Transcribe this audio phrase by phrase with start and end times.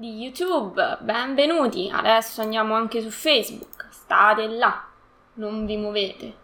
[0.00, 1.90] di YouTube, benvenuti.
[1.92, 3.86] Adesso andiamo anche su Facebook.
[3.90, 4.82] State là,
[5.34, 6.36] non vi muovete.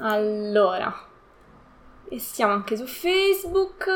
[0.00, 0.92] Allora,
[2.08, 3.86] e siamo anche su Facebook.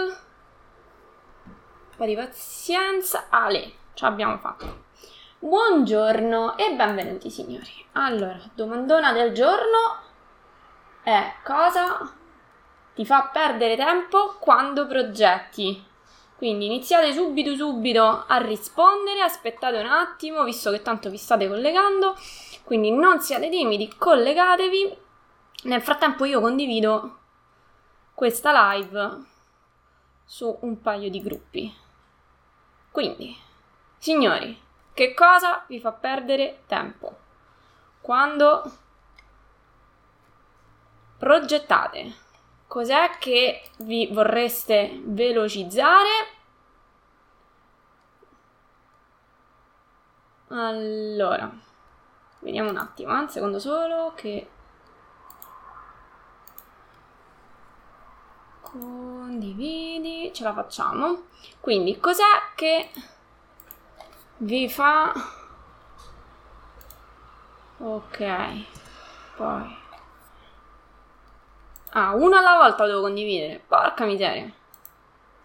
[1.44, 3.26] Un po' di pazienza.
[3.30, 4.84] Ale, ce l'abbiamo fatto.
[5.40, 7.84] Buongiorno e benvenuti signori.
[7.94, 9.98] Allora, domandona del giorno
[11.02, 12.14] è cosa
[12.94, 15.90] ti fa perdere tempo quando progetti?
[16.42, 22.16] Quindi iniziate subito subito a rispondere, aspettate un attimo, visto che tanto vi state collegando,
[22.64, 24.96] quindi non siate timidi, collegatevi.
[25.62, 27.18] Nel frattempo io condivido
[28.12, 29.22] questa live
[30.24, 31.72] su un paio di gruppi.
[32.90, 33.36] Quindi,
[33.98, 34.60] signori,
[34.94, 37.18] che cosa vi fa perdere tempo?
[38.00, 38.64] Quando
[41.18, 42.21] progettate
[42.72, 46.08] Cos'è che vi vorreste velocizzare?
[50.48, 51.52] Allora,
[52.38, 54.48] vediamo un attimo, eh, un secondo solo che...
[58.62, 61.24] Condividi, ce la facciamo.
[61.60, 62.90] Quindi, cos'è che
[64.38, 65.12] vi fa...
[67.80, 68.64] Ok,
[69.36, 69.81] poi...
[71.94, 73.62] Ah, uno alla volta devo condividere.
[73.66, 74.50] Porca miseria.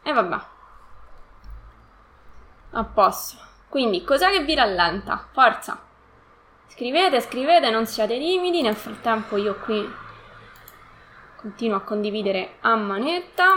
[0.01, 0.39] E vabbè.
[2.71, 3.37] A posto.
[3.67, 5.27] Quindi, cos'è che vi rallenta?
[5.31, 5.77] Forza.
[6.67, 8.61] Scrivete, scrivete, non siate timidi.
[8.61, 9.93] Nel frattempo io qui
[11.35, 13.55] continuo a condividere a manetta.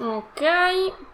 [0.00, 1.09] Ok.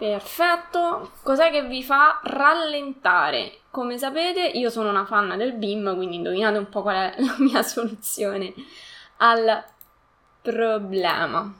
[0.00, 1.10] Perfetto.
[1.22, 3.58] Cos'è che vi fa rallentare?
[3.70, 7.34] Come sapete, io sono una fan del BIM, quindi indovinate un po' qual è la
[7.44, 8.54] mia soluzione
[9.18, 9.62] al
[10.40, 11.52] problema.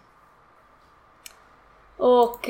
[1.98, 2.48] Ok.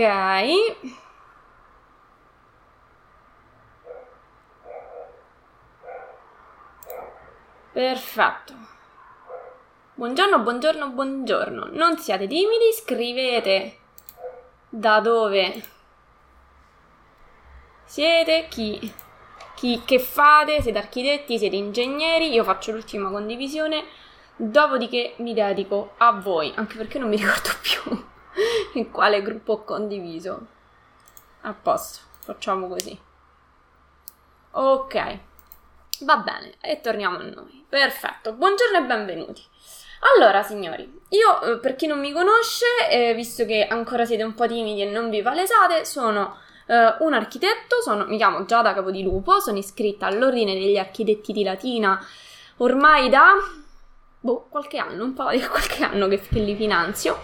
[7.73, 8.55] Perfetto.
[9.95, 11.69] Buongiorno, buongiorno, buongiorno.
[11.73, 13.79] Non siate timidi, scrivete
[14.69, 15.79] da dove
[17.91, 18.95] siete, chi,
[19.57, 23.85] chi, che fate, siete architetti, siete ingegneri, io faccio l'ultima condivisione,
[24.37, 28.07] dopodiché mi dedico a voi, anche perché non mi ricordo più
[28.75, 30.47] in quale gruppo ho condiviso.
[31.41, 32.97] A posto, facciamo così.
[34.53, 35.19] Ok,
[36.03, 37.67] va bene, e torniamo a noi.
[37.69, 39.43] Perfetto, buongiorno e benvenuti.
[40.15, 44.35] Allora, signori, io eh, per chi non mi conosce, eh, visto che ancora siete un
[44.35, 49.41] po' timidi e non vi palesate, sono Uh, un architetto, sono, mi chiamo Giada Capodilupo,
[49.41, 52.01] sono iscritta all'Ordine degli Architetti di Latina
[52.59, 53.35] ormai da
[54.21, 57.19] boh, qualche anno, un po' di qualche anno che, che li finanzio.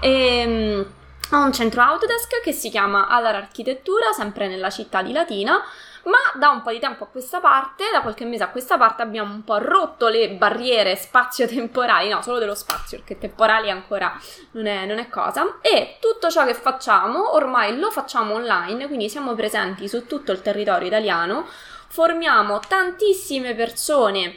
[0.00, 5.12] E, um, ho un centro Autodesk che si chiama Alar Architettura, sempre nella città di
[5.12, 5.62] Latina
[6.04, 9.02] ma da un po' di tempo a questa parte, da qualche mese a questa parte,
[9.02, 14.18] abbiamo un po' rotto le barriere spazio-temporali, no, solo dello spazio, perché temporali ancora
[14.52, 15.58] non è, non è cosa.
[15.60, 20.42] E tutto ciò che facciamo ormai lo facciamo online, quindi siamo presenti su tutto il
[20.42, 21.46] territorio italiano,
[21.88, 24.36] formiamo tantissime persone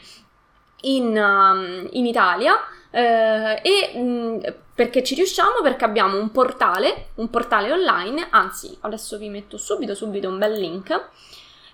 [0.81, 2.53] in, um, in Italia.
[2.91, 4.39] Uh, e mh, mm,
[4.73, 5.61] perché ci riusciamo?
[5.61, 10.53] Perché abbiamo un portale, un portale online, anzi adesso vi metto subito subito un bel
[10.53, 11.09] link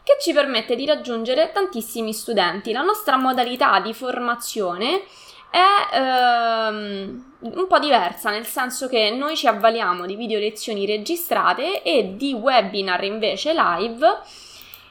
[0.04, 2.72] che ci permette di raggiungere tantissimi studenti.
[2.72, 5.04] La nostra modalità di formazione
[5.50, 11.84] è ehm, un po' diversa, nel senso che noi ci avvaliamo di video lezioni registrate
[11.84, 14.20] e di webinar invece live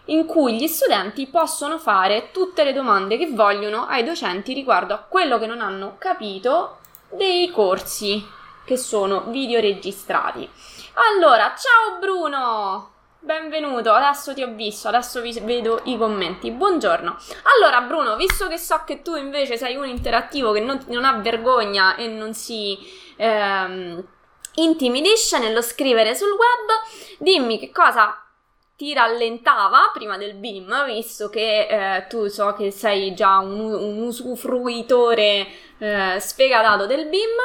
[0.06, 4.98] in cui gli studenti possono fare tutte le domande che vogliono ai docenti riguardo a
[4.98, 6.78] quello che non hanno capito
[7.10, 8.22] dei corsi
[8.64, 10.48] che sono video registrati.
[10.94, 12.99] Allora, ciao Bruno!
[13.22, 16.50] Benvenuto, adesso ti ho visto, adesso vi vedo i commenti.
[16.50, 17.18] Buongiorno.
[17.54, 21.18] Allora, Bruno, visto che so che tu invece sei un interattivo che non, non ha
[21.18, 22.78] vergogna e non si
[23.16, 24.02] ehm,
[24.54, 28.24] intimidisce nello scrivere sul web, dimmi che cosa
[28.74, 34.00] ti rallentava prima del BIM, visto che eh, tu so che sei già un, un
[34.00, 35.46] usufruitore
[35.76, 37.36] eh, sfegatato del BIM,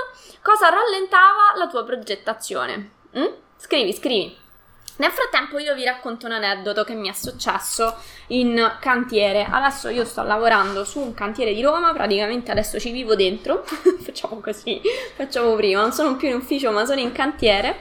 [0.41, 2.91] cosa rallentava la tua progettazione?
[3.17, 3.25] Mm?
[3.57, 4.43] Scrivi, scrivi.
[4.97, 7.95] Nel frattempo io vi racconto un aneddoto che mi è successo
[8.27, 9.45] in cantiere.
[9.49, 13.65] Adesso io sto lavorando su un cantiere di Roma, praticamente adesso ci vivo dentro.
[13.99, 14.81] facciamo così,
[15.15, 15.81] facciamo prima.
[15.81, 17.77] Non sono più in ufficio, ma sono in cantiere.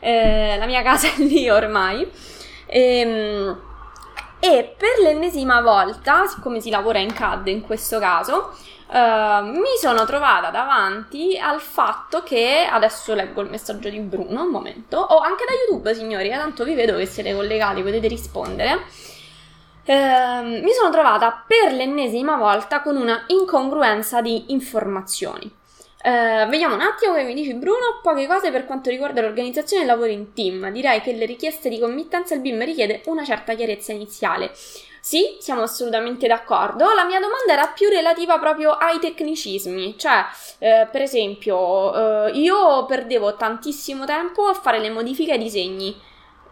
[0.00, 2.10] Eh, la mia casa è lì ormai.
[2.66, 3.60] E, ehm,
[4.40, 8.54] e per l'ennesima volta, siccome si lavora in CAD in questo caso,
[8.88, 14.48] Uh, mi sono trovata davanti al fatto che adesso leggo il messaggio di Bruno un
[14.48, 18.74] momento o anche da YouTube signori eh, tanto vi vedo che siete collegati potete rispondere
[19.86, 19.92] uh,
[20.62, 25.52] mi sono trovata per l'ennesima volta con una incongruenza di informazioni
[26.06, 29.92] Uh, vediamo un attimo che mi dici Bruno, poche cose per quanto riguarda l'organizzazione del
[29.92, 30.70] lavoro in team.
[30.70, 34.52] Direi che le richieste di committenza al BIM richiede una certa chiarezza iniziale.
[35.06, 36.92] Sì, siamo assolutamente d'accordo.
[36.92, 40.24] La mia domanda era più relativa proprio ai tecnicismi, cioè,
[40.58, 45.96] eh, per esempio, eh, io perdevo tantissimo tempo a fare le modifiche ai disegni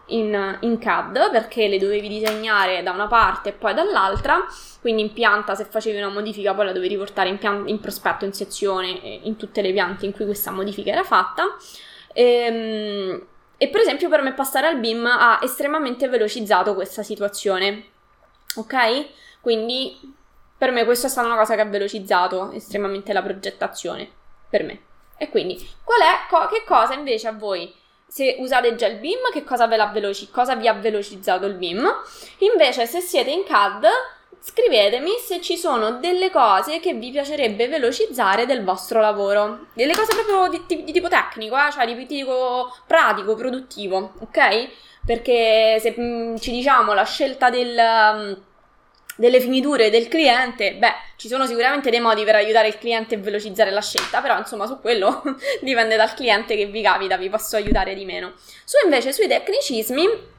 [0.05, 4.45] in, in, CAD perché le dovevi disegnare da una parte e poi dall'altra,
[4.79, 8.23] quindi in pianta se facevi una modifica poi la dovevi portare in, pian- in prospetto,
[8.23, 8.87] in sezione,
[9.23, 11.43] in tutte le piante in cui questa modifica era fatta.
[12.13, 13.21] Ehm,
[13.57, 17.89] e per esempio per me passare al BIM ha estremamente velocizzato questa situazione,
[18.55, 19.07] ok?
[19.41, 20.13] Quindi
[20.57, 24.09] per me questa è stata una cosa che ha velocizzato estremamente la progettazione,
[24.49, 24.81] per me.
[25.17, 27.73] E quindi qual è, co- che cosa invece a voi
[28.07, 31.85] se usate già il BIM, che cosa, ve veloci- cosa vi ha velocizzato il BIM.
[32.39, 33.85] Invece, se siete in CAD,
[34.39, 39.67] scrivetemi se ci sono delle cose che vi piacerebbe velocizzare del vostro lavoro.
[39.73, 41.71] Delle cose proprio di, di, di tipo tecnico, eh?
[41.71, 44.69] cioè di tipo pratico, produttivo, ok?
[45.05, 48.43] Perché se mh, mm, ci diciamo la scelta del...
[49.17, 53.17] Delle finiture del cliente, beh, ci sono sicuramente dei modi per aiutare il cliente e
[53.17, 55.23] velocizzare la scelta, però insomma su quello
[55.61, 58.33] dipende dal cliente che vi capita, vi posso aiutare di meno.
[58.65, 60.33] Su invece sui tecnicismi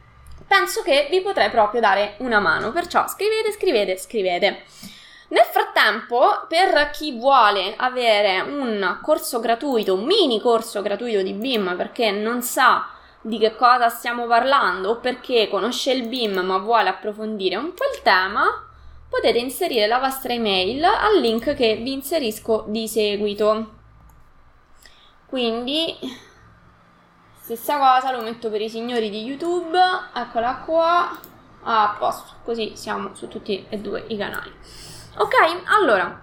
[0.46, 4.64] penso che vi potrei proprio dare una mano, perciò scrivete, scrivete, scrivete.
[5.28, 11.75] Nel frattempo, per chi vuole avere un corso gratuito, un mini corso gratuito di BIM
[11.76, 12.90] perché non sa
[13.20, 17.84] di che cosa stiamo parlando o perché conosce il BIM ma vuole approfondire un po'
[17.93, 18.65] il tema,
[19.16, 23.72] potete inserire la vostra email al link che vi inserisco di seguito.
[25.26, 25.96] Quindi,
[27.40, 29.78] stessa cosa, lo metto per i signori di YouTube,
[30.14, 31.18] eccola qua,
[31.62, 34.52] a posto, così siamo su tutti e due i canali.
[35.16, 35.34] Ok,
[35.80, 36.22] allora,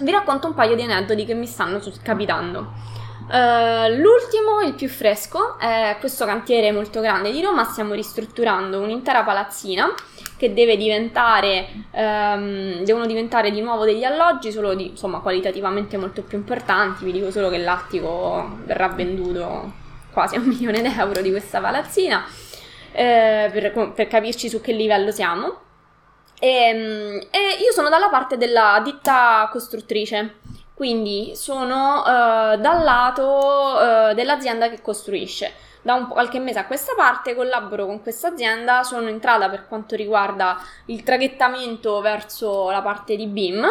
[0.00, 2.94] vi racconto un paio di aneddoti che mi stanno capitando.
[3.28, 7.64] Uh, l'ultimo, il più fresco, è questo cantiere molto grande di Roma.
[7.64, 9.92] Stiamo ristrutturando un'intera palazzina
[10.36, 16.22] che deve diventare, um, devono diventare di nuovo degli alloggi, solo di, insomma, qualitativamente molto
[16.22, 17.04] più importanti.
[17.04, 19.72] Vi dico solo che l'attico verrà venduto
[20.12, 22.24] quasi a un milione d'euro di questa palazzina,
[22.92, 25.64] eh, per, per capirci su che livello siamo.
[26.38, 30.36] E, ehm, e, io sono dalla parte della ditta costruttrice,
[30.74, 35.64] quindi sono uh, dal lato uh, dell'azienda che costruisce.
[35.86, 39.94] Da un, qualche mese a questa parte collaboro con questa azienda, sono entrata per quanto
[39.94, 43.64] riguarda il traghettamento verso la parte di BIM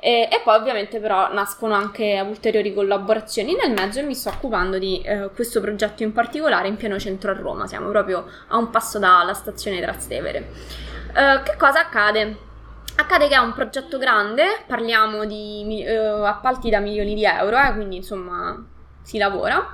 [0.00, 4.78] e, e poi ovviamente però nascono anche ulteriori collaborazioni nel mezzo e mi sto occupando
[4.78, 8.68] di uh, questo progetto in particolare in pieno centro a Roma, siamo proprio a un
[8.70, 10.48] passo dalla stazione Trastevere.
[11.12, 12.36] che cosa accade?
[12.96, 17.72] Accade che è un progetto grande, parliamo di uh, appalti da milioni di euro, eh,
[17.74, 18.60] quindi insomma
[19.02, 19.72] si lavora.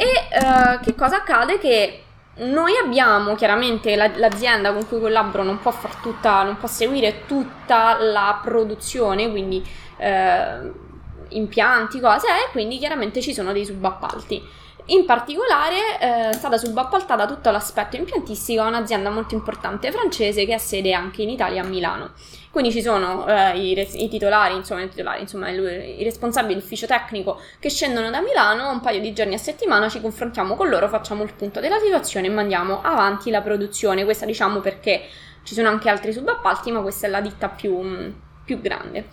[0.00, 1.58] E uh, che cosa accade?
[1.58, 2.04] Che
[2.36, 7.24] noi abbiamo chiaramente la, l'azienda con cui collaboro non può far tutta, non può seguire
[7.26, 9.60] tutta la produzione, quindi
[9.96, 10.72] uh,
[11.30, 14.40] impianti, cose, e quindi chiaramente ci sono dei subappalti.
[14.90, 20.54] In particolare eh, è stata subappaltata tutto l'aspetto impiantistico a un'azienda molto importante francese che
[20.54, 22.12] ha sede anche in Italia a Milano.
[22.50, 26.86] Quindi ci sono eh, i, res- i, titolari, insomma, i, titolari, insomma i responsabili dell'ufficio
[26.86, 30.88] tecnico che scendono da Milano un paio di giorni a settimana, ci confrontiamo con loro,
[30.88, 34.04] facciamo il punto della situazione e mandiamo avanti la produzione.
[34.04, 35.02] Questa diciamo perché
[35.42, 38.10] ci sono anche altri subappalti, ma questa è la ditta più,
[38.42, 39.08] più grande.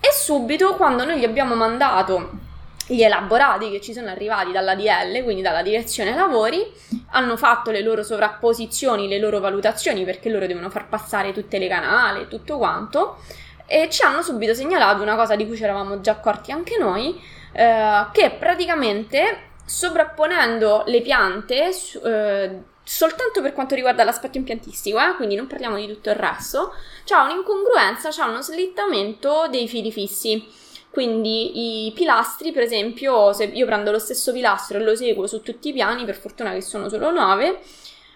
[0.00, 2.50] E subito, quando noi gli abbiamo mandato
[2.86, 6.70] gli elaborati che ci sono arrivati dalla DL, quindi dalla direzione lavori,
[7.10, 11.68] hanno fatto le loro sovrapposizioni, le loro valutazioni, perché loro devono far passare tutte le
[11.68, 13.18] canali tutto quanto,
[13.66, 17.20] e ci hanno subito segnalato una cosa di cui ci eravamo già accorti anche noi,
[17.52, 21.70] eh, che praticamente sovrapponendo le piante
[22.04, 22.50] eh,
[22.84, 26.74] soltanto per quanto riguarda l'aspetto impiantistico, eh, quindi non parliamo di tutto il resto,
[27.04, 30.60] c'è un'incongruenza, c'è uno slittamento dei fili fissi
[30.92, 35.40] quindi i pilastri, per esempio, se io prendo lo stesso pilastro e lo seguo su
[35.40, 37.60] tutti i piani, per fortuna che sono solo 9,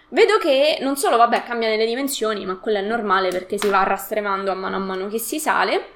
[0.09, 3.81] vedo che non solo, vabbè, cambiano le dimensioni, ma quello è normale perché si va
[3.81, 5.87] rastremando a mano a mano che si sale,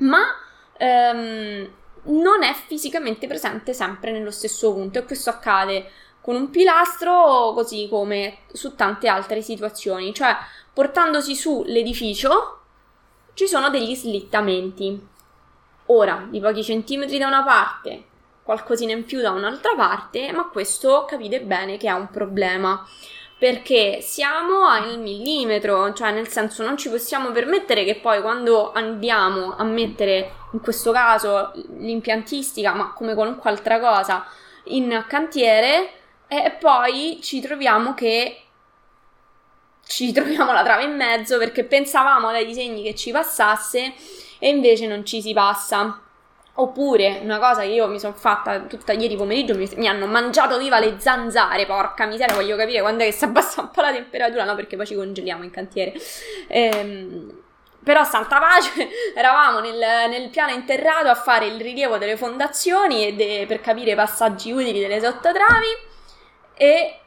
[0.00, 0.20] ma
[0.76, 4.98] ehm, non è fisicamente presente sempre nello stesso punto.
[4.98, 10.36] E questo accade con un pilastro così come su tante altre situazioni, cioè
[10.74, 12.60] portandosi su l'edificio
[13.32, 15.16] ci sono degli slittamenti
[15.88, 18.04] ora di pochi centimetri da una parte,
[18.42, 22.86] qualcosina in più da un'altra parte, ma questo capite bene che è un problema.
[23.38, 29.54] Perché siamo al millimetro, cioè nel senso non ci possiamo permettere che poi quando andiamo
[29.56, 34.26] a mettere, in questo caso l'impiantistica, ma come qualunque altra cosa,
[34.64, 35.90] in cantiere,
[36.26, 38.42] e poi ci troviamo che
[39.86, 43.94] ci troviamo la trave in mezzo perché pensavamo dai disegni che ci passasse
[44.38, 46.02] e invece non ci si passa.
[46.60, 50.58] Oppure una cosa che io mi sono fatta tutta ieri pomeriggio, mi, mi, hanno mangiato
[50.58, 53.92] viva le zanzare, porca miseria, voglio capire quando è che si abbassa un po' la
[53.92, 55.92] temperatura, no perché poi ci congeliamo in cantiere.
[56.48, 57.32] Ehm,
[57.88, 59.78] però santa pace, eravamo nel,
[60.10, 64.80] nel, piano interrato a fare il rilievo delle fondazioni de, per capire i passaggi utili
[64.80, 65.66] delle sottotravi
[66.54, 67.00] e...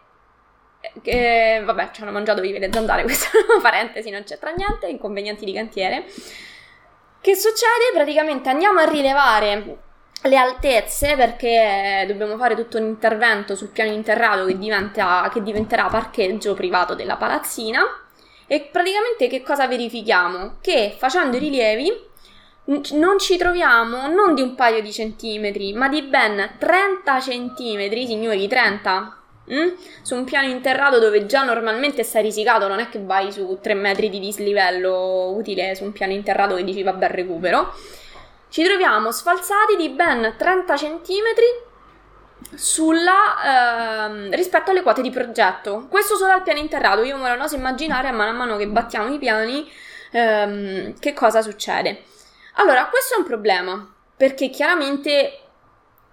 [1.03, 3.29] Eh, vabbè, ci hanno mangiato vive le zanzare, questa
[3.61, 6.05] parentesi, non c'entra niente, inconvenienti di cantiere.
[7.21, 7.91] Che succede?
[7.93, 9.77] Praticamente andiamo a rilevare
[10.23, 15.85] le altezze perché dobbiamo fare tutto un intervento sul piano interrato che, diventa, che diventerà
[15.85, 17.83] parcheggio privato della palazzina
[18.47, 20.57] e praticamente che cosa verifichiamo?
[20.61, 22.09] Che facendo i rilievi
[22.93, 28.47] non ci troviamo non di un paio di centimetri ma di ben 30 centimetri, signori
[28.47, 29.20] 30
[29.51, 29.69] Mm?
[30.01, 33.73] Su un piano interrato dove già normalmente stai risicato, non è che vai su 3
[33.73, 37.73] metri di dislivello utile su un piano interrato che dici vabbè recupero.
[38.49, 41.69] Ci troviamo sfalsati di ben 30 cm
[42.53, 45.87] sulla, ehm, rispetto alle quote di progetto.
[45.89, 47.03] Questo solo al piano interrato.
[47.03, 49.69] Io me lo oso immaginare a mano a mano che battiamo i piani
[50.11, 52.03] ehm, che cosa succede.
[52.55, 55.40] Allora, questo è un problema perché chiaramente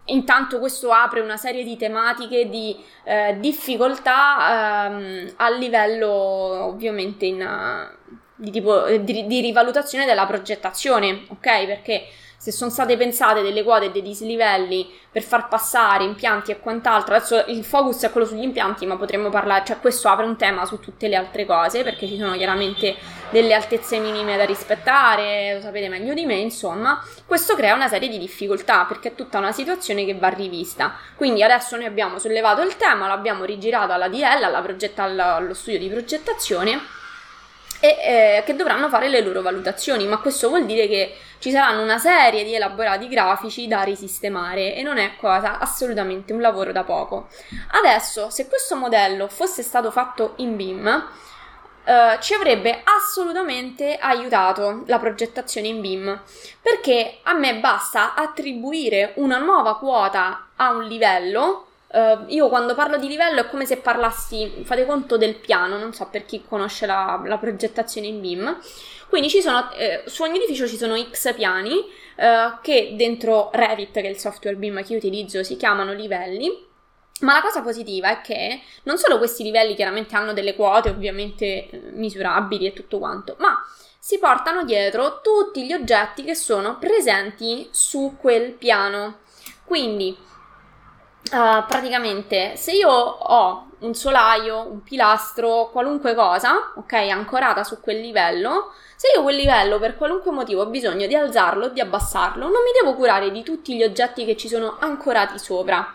[0.08, 7.40] Intanto questo apre una serie di tematiche di eh, difficoltà ehm, a livello ovviamente in,
[7.40, 11.66] uh, di, tipo, di, di rivalutazione della progettazione, ok?
[11.66, 12.06] Perché
[12.38, 17.16] se sono state pensate delle quote e dei dislivelli per far passare impianti e quant'altro,
[17.16, 20.64] adesso il focus è quello sugli impianti, ma potremmo parlare, cioè questo apre un tema
[20.64, 22.94] su tutte le altre cose, perché ci sono chiaramente
[23.30, 28.08] delle altezze minime da rispettare, lo sapete meglio di me, insomma, questo crea una serie
[28.08, 30.94] di difficoltà, perché è tutta una situazione che va rivista.
[31.16, 35.80] Quindi adesso noi abbiamo sollevato il tema, l'abbiamo rigirato alla DL, alla progetta, allo studio
[35.80, 36.96] di progettazione,
[37.80, 41.82] e eh, che dovranno fare le loro valutazioni, ma questo vuol dire che ci saranno
[41.82, 46.82] una serie di elaborati grafici da risistemare e non è cosa assolutamente un lavoro da
[46.82, 47.28] poco.
[47.72, 51.06] Adesso, se questo modello fosse stato fatto in BIM,
[51.88, 56.20] Uh, ci avrebbe assolutamente aiutato la progettazione in BIM
[56.60, 62.98] perché a me basta attribuire una nuova quota a un livello Uh, io quando parlo
[62.98, 66.84] di livello è come se parlassi, fate conto del piano, non so per chi conosce
[66.84, 68.58] la, la progettazione in BIM.
[69.08, 71.78] Quindi ci sono, eh, su ogni edificio ci sono X piani
[72.16, 76.66] eh, che dentro Revit, che è il software BIM che io utilizzo, si chiamano livelli.
[77.20, 81.68] Ma la cosa positiva è che non solo questi livelli chiaramente hanno delle quote ovviamente
[81.68, 83.58] eh, misurabili e tutto quanto, ma
[83.98, 89.20] si portano dietro tutti gli oggetti che sono presenti su quel piano.
[89.64, 90.16] Quindi
[91.30, 98.00] Uh, praticamente se io ho un solaio, un pilastro, qualunque cosa, ok, ancorata su quel
[98.00, 102.42] livello, se io quel livello per qualunque motivo ho bisogno di alzarlo o di abbassarlo,
[102.42, 105.92] non mi devo curare di tutti gli oggetti che ci sono ancorati sopra,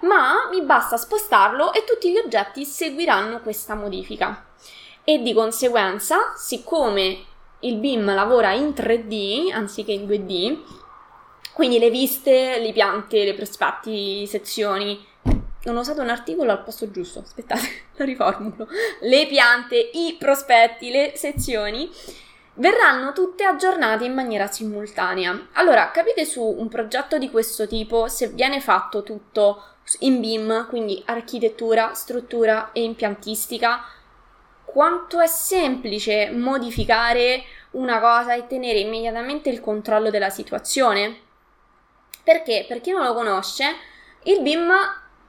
[0.00, 4.46] ma mi basta spostarlo e tutti gli oggetti seguiranno questa modifica.
[5.02, 7.24] E di conseguenza, siccome
[7.60, 10.58] il BIM lavora in 3D anziché in 2D,
[11.58, 15.04] quindi le viste, le piante, le prospetti, sezioni.
[15.64, 18.68] Non ho usato un articolo al posto giusto, aspettate, lo riformulo.
[19.00, 21.90] Le piante, i prospetti, le sezioni
[22.54, 25.48] verranno tutte aggiornate in maniera simultanea.
[25.54, 29.64] Allora, capite su un progetto di questo tipo, se viene fatto tutto
[30.00, 33.82] in BIM, quindi architettura, struttura e impiantistica,
[34.64, 41.26] quanto è semplice modificare una cosa e tenere immediatamente il controllo della situazione?
[42.28, 43.64] Perché, per chi non lo conosce,
[44.24, 44.70] il BIM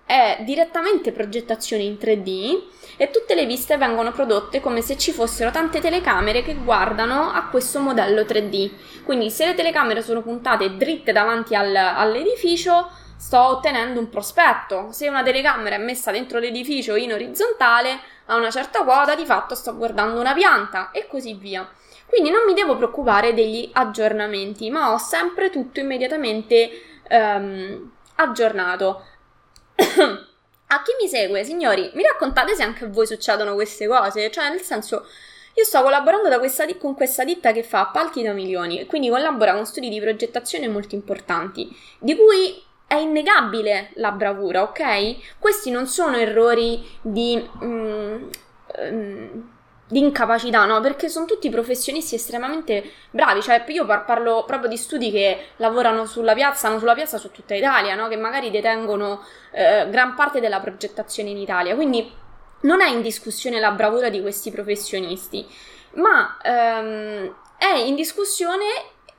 [0.05, 2.61] è direttamente progettazione in 3D
[2.97, 7.47] e tutte le viste vengono prodotte come se ci fossero tante telecamere che guardano a
[7.47, 8.71] questo modello 3D.
[9.05, 14.91] Quindi se le telecamere sono puntate dritte davanti al, all'edificio, sto ottenendo un prospetto.
[14.91, 19.55] Se una telecamera è messa dentro l'edificio in orizzontale, a una certa quota, di fatto
[19.55, 21.65] sto guardando una pianta e così via.
[22.09, 29.05] Quindi non mi devo preoccupare degli aggiornamenti, ma ho sempre tutto immediatamente um, aggiornato.
[29.75, 34.29] a chi mi segue, signori, mi raccontate se anche a voi succedono queste cose?
[34.29, 35.05] Cioè, nel senso,
[35.53, 39.53] io sto collaborando questa, con questa ditta che fa appalti da milioni e quindi collabora
[39.53, 45.37] con studi di progettazione molto importanti, di cui è innegabile la bravura, ok?
[45.37, 47.47] Questi non sono errori di...
[47.63, 48.29] Mm,
[48.77, 49.49] um,
[49.89, 50.79] di incapacità, no?
[50.81, 53.41] Perché sono tutti professionisti estremamente bravi.
[53.41, 57.31] Cioè, io par- parlo proprio di studi che lavorano sulla piazza, hanno sulla piazza su
[57.31, 58.07] tutta Italia, no?
[58.07, 61.73] Che magari detengono eh, gran parte della progettazione in Italia.
[61.73, 62.11] Quindi
[62.61, 65.43] non è in discussione la bravura di questi professionisti,
[65.93, 68.65] ma ehm, è in discussione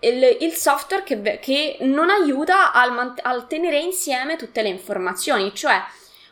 [0.01, 5.83] il, il software che, che, non aiuta al, al tenere insieme tutte le informazioni, cioè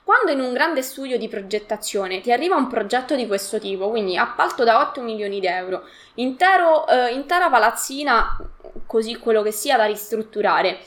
[0.08, 4.16] quando in un grande studio di progettazione ti arriva un progetto di questo tipo, quindi
[4.16, 5.82] appalto da 8 milioni di euro,
[6.14, 8.38] intero, eh, intera palazzina,
[8.86, 10.78] così quello che sia da ristrutturare,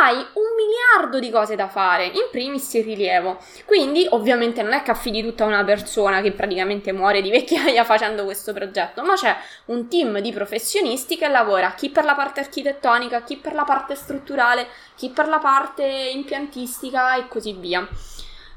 [0.00, 3.38] hai un miliardo di cose da fare, in primis il rilievo.
[3.64, 8.24] Quindi, ovviamente, non è che affidi tutta una persona che praticamente muore di vecchiaia facendo
[8.24, 13.22] questo progetto, ma c'è un team di professionisti che lavora chi per la parte architettonica,
[13.22, 14.66] chi per la parte strutturale,
[14.96, 17.86] chi per la parte impiantistica e così via.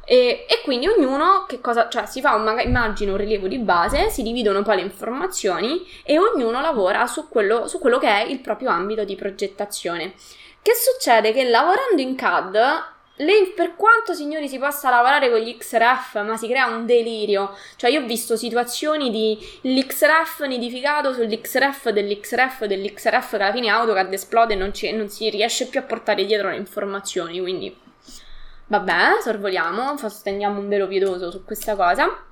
[0.10, 4.10] E, e, quindi ognuno che cosa, cioè si fa un, immagino un rilievo di base,
[4.10, 8.40] si dividono poi le informazioni e ognuno lavora su quello, su quello che è il
[8.40, 10.14] proprio ambito di progettazione.
[10.62, 11.34] Che succede?
[11.34, 12.58] Che lavorando in CAD,
[13.18, 17.54] le, per quanto signori si possa lavorare con gli XRF, ma si crea un delirio.
[17.76, 24.14] Cioè, io ho visto situazioni di l'XRF nidificato sull'XRF dell'XRF dell'XRF che alla fine AutoCAD
[24.14, 27.42] esplode e non, ci, non si riesce più a portare dietro le informazioni.
[27.42, 27.86] Quindi,
[28.68, 32.24] vabbè, sorvoliamo, stendiamo un velo pietoso su questa cosa.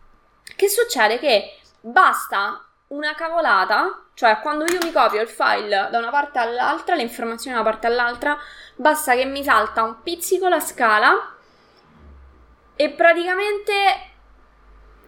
[0.43, 1.17] Che succede?
[1.19, 6.95] Che basta una cavolata, cioè quando io mi copio il file da una parte all'altra,
[6.95, 8.37] le informazioni da una parte all'altra,
[8.75, 11.35] basta che mi salta un pizzico la scala
[12.75, 13.73] e praticamente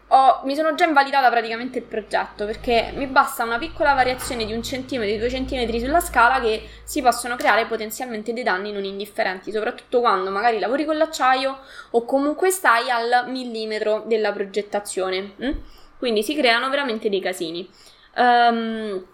[0.10, 4.54] ho, mi sono già invalidata praticamente il progetto perché mi basta una piccola variazione di
[4.54, 8.86] un centimetro, di due centimetri sulla scala che si possono creare potenzialmente dei danni non
[8.86, 11.60] indifferenti, soprattutto quando magari lavori con l'acciaio
[11.92, 15.34] o comunque stai al millimetro della progettazione.
[15.38, 15.52] Hm?
[15.98, 17.70] Quindi si creano veramente dei casini.
[18.16, 19.06] Um,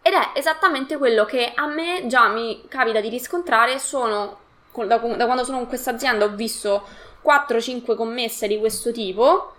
[0.00, 3.78] ed è esattamente quello che a me già mi capita di riscontrare.
[3.78, 4.38] Sono,
[4.72, 6.86] da, da quando sono in questa azienda ho visto
[7.22, 9.54] 4-5 commesse di questo tipo.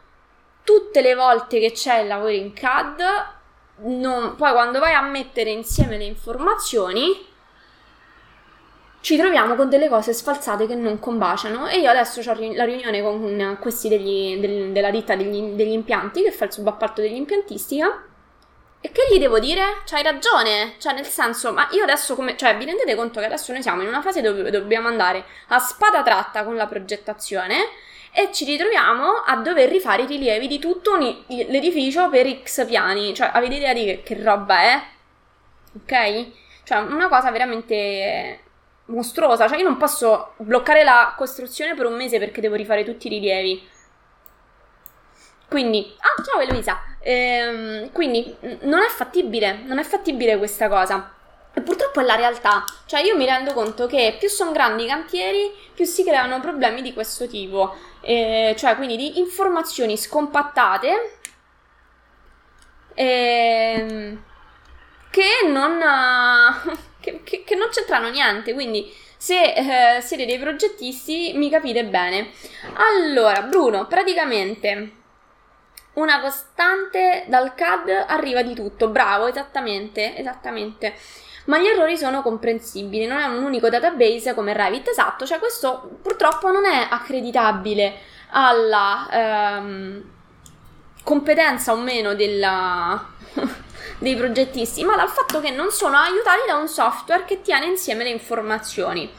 [0.63, 3.04] Tutte le volte che c'è il lavoro in CAD,
[3.78, 7.32] non, poi quando vai a mettere insieme le informazioni,
[9.02, 11.67] ci troviamo con delle cose sfalsate che non combaciano.
[11.67, 16.23] E io adesso ho la riunione con questi degli, del, della ditta degli, degli, impianti
[16.23, 18.06] che fa il subappalto dell'impiantistica
[18.86, 19.82] e che gli devo dire?
[19.86, 23.54] C'hai ragione, cioè nel senso, ma io adesso come, cioè vi rendete conto che adesso
[23.54, 27.69] noi siamo in una fase dove dobbiamo andare a spada tratta con la progettazione
[28.13, 33.32] e ci ritroviamo a dover rifare i rilievi di tutto l'edificio per X piani, cioè
[33.34, 34.82] avete idea di che, che roba è?
[35.76, 36.28] Ok?
[36.63, 38.39] Cioè una cosa veramente
[38.86, 39.47] mostruosa.
[39.47, 43.10] Cioè, io non posso bloccare la costruzione per un mese perché devo rifare tutti i
[43.10, 43.67] rilievi.
[45.47, 46.80] Quindi, ah, ciao Eloisa.
[46.99, 51.13] Ehm, quindi, non è fattibile, non è fattibile questa cosa.
[51.55, 52.63] E purtroppo è la realtà.
[52.85, 56.81] Cioè, io mi rendo conto che più sono grandi i cantieri, più si creano problemi
[56.81, 57.75] di questo tipo.
[58.01, 61.19] Eh, cioè, quindi di informazioni scompattate.
[62.95, 64.23] Ehm,
[65.09, 65.79] che non.
[66.99, 68.53] che, che, che non c'entrano niente.
[68.53, 72.31] Quindi, se eh, siete dei progettisti, mi capite bene.
[72.73, 75.01] Allora, Bruno, praticamente
[75.93, 78.89] una costante dal CAD arriva di tutto.
[78.89, 80.95] Bravo, esattamente, esattamente.
[81.45, 85.97] Ma gli errori sono comprensibili, non è un unico database come Revit, esatto, cioè questo
[86.01, 87.93] purtroppo non è accreditabile
[88.29, 90.03] alla ehm,
[91.03, 93.06] competenza o meno della,
[93.99, 98.03] dei progettisti, ma dal fatto che non sono aiutati da un software che tiene insieme
[98.03, 99.12] le informazioni.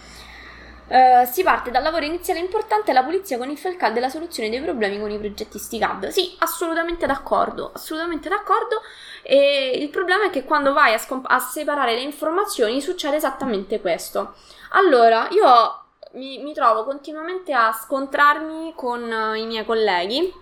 [0.86, 4.50] Uh, si parte dal lavoro iniziale importante la pulizia con il FELCAD e la soluzione
[4.50, 6.08] dei problemi con i progettisti CAD.
[6.08, 8.82] Sì, assolutamente d'accordo, assolutamente d'accordo.
[9.26, 13.80] E il problema è che quando vai a, scomp- a separare le informazioni succede esattamente
[13.80, 14.34] questo.
[14.72, 20.32] Allora, io mi, mi trovo continuamente a scontrarmi con uh, i miei colleghi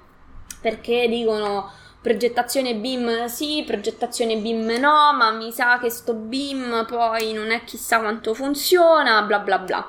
[0.60, 7.32] perché dicono progettazione BIM sì, progettazione BIM no, ma mi sa che sto BIM poi
[7.32, 9.88] non è chissà quanto funziona, bla bla bla.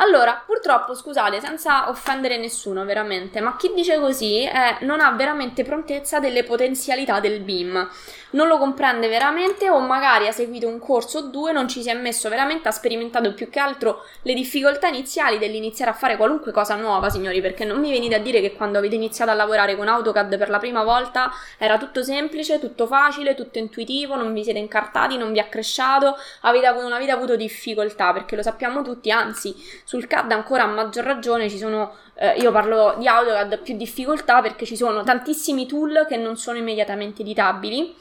[0.00, 5.64] Allora, purtroppo, scusate, senza offendere nessuno veramente, ma chi dice così è, non ha veramente
[5.64, 7.88] prontezza delle potenzialità del BIM.
[8.30, 11.88] Non lo comprende veramente o magari ha seguito un corso o due, non ci si
[11.88, 16.52] è messo veramente, ha sperimentato più che altro le difficoltà iniziali dell'iniziare a fare qualunque
[16.52, 19.76] cosa nuova, signori, perché non mi venite a dire che quando avete iniziato a lavorare
[19.76, 24.44] con AutoCAD per la prima volta era tutto semplice, tutto facile, tutto intuitivo, non vi
[24.44, 28.82] siete incartati, non vi ha cresciato, avete avuto una vita avuto difficoltà, perché lo sappiamo
[28.82, 33.60] tutti, anzi sul CAD ancora a maggior ragione ci sono, eh, io parlo di AutoCAD,
[33.60, 37.94] più difficoltà perché ci sono tantissimi tool che non sono immediatamente editabili,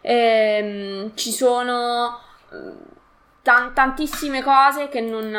[0.00, 2.18] ehm, ci sono
[2.50, 2.72] eh,
[3.42, 5.30] tan- tantissime cose che non...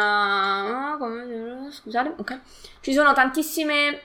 [0.97, 2.39] Come, scusate, ok.
[2.79, 4.01] Ci sono tantissime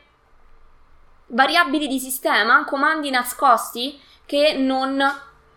[1.29, 5.01] variabili di sistema, comandi nascosti che non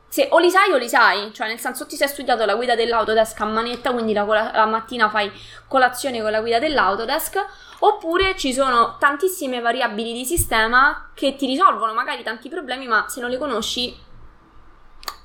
[0.10, 2.76] se o li sai o li sai, cioè nel senso ti sei studiato la guida
[2.76, 5.32] dell'Autodesk a manetta, quindi la, la, mattina fai
[5.68, 7.46] colazione con la guida dell'Autodesk,
[7.80, 13.22] oppure ci sono tantissime variabili di sistema che ti risolvono magari tanti problemi, ma se
[13.22, 13.90] non li conosci,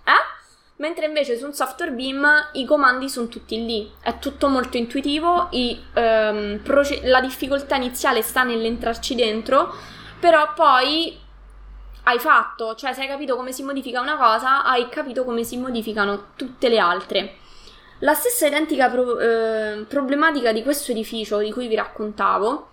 [0.05, 0.33] eh?
[0.77, 5.49] Mentre invece su un software BIM i comandi sono tutti lì, è tutto molto intuitivo,
[5.53, 9.73] i, um, proce- la difficoltà iniziale sta nell'entrarci dentro,
[10.21, 11.23] però poi
[12.05, 15.57] hai fatto, cioè se hai capito come si modifica una cosa, hai capito come si
[15.57, 17.37] modificano tutte le altre.
[18.01, 22.71] La stessa identica pro- eh, problematica di questo edificio di cui vi raccontavo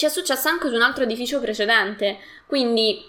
[0.00, 3.06] ci è successa anche su un altro edificio precedente, quindi.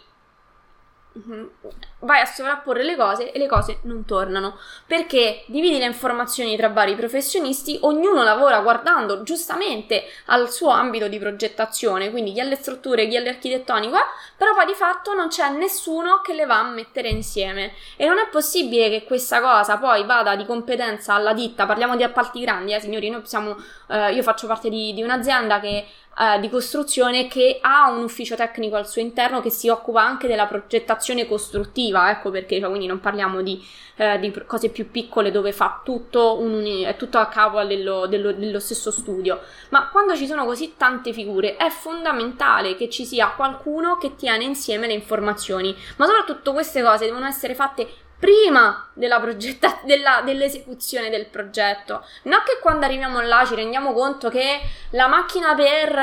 [2.02, 4.58] Vai a sovrapporre le cose e le cose non tornano.
[4.86, 11.20] Perché dividi le informazioni tra vari professionisti, ognuno lavora guardando giustamente al suo ambito di
[11.20, 14.06] progettazione, quindi chi ha le strutture, chi ha l'architettonico, eh?
[14.38, 17.74] però poi di fatto non c'è nessuno che le va a mettere insieme.
[17.96, 22.04] E non è possibile che questa cosa poi vada di competenza alla ditta, parliamo di
[22.04, 23.56] appalti grandi, eh, signori, noi siamo,
[23.88, 25.86] eh, io faccio parte di, di un'azienda che
[26.20, 30.28] eh, di costruzione che ha un ufficio tecnico al suo interno che si occupa anche
[30.28, 33.64] della progettazione costruttiva, ecco perché, cioè, quindi non parliamo di,
[33.96, 38.60] eh, di, cose più piccole dove fa tutto, un, tutto a capo dello, dello, dello
[38.60, 43.98] stesso studio, ma quando ci sono così tante figure è fondamentale che ci sia qualcuno
[43.98, 47.88] che tiene insieme le informazioni, ma soprattutto queste cose devono essere fatte
[48.22, 52.06] prima della progetta- della, dell'esecuzione del progetto.
[52.24, 55.98] Non che quando arriviamo là ci rendiamo conto che la macchina per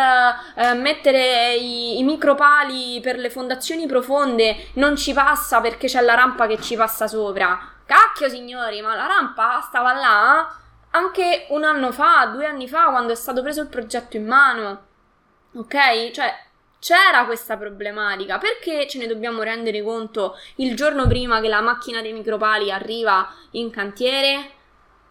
[0.56, 6.14] eh, mettere i, i micropali per le fondazioni profonde non ci passa perché c'è la
[6.14, 7.56] rampa che ci passa sopra.
[7.86, 10.52] Cacchio signori, ma la rampa stava là
[10.90, 14.86] anche un anno fa, due anni fa, quando è stato preso il progetto in mano.
[15.54, 16.10] Ok?
[16.10, 16.34] Cioè,
[16.80, 22.00] c'era questa problematica, perché ce ne dobbiamo rendere conto il giorno prima che la macchina
[22.00, 24.52] dei micropali arriva in cantiere?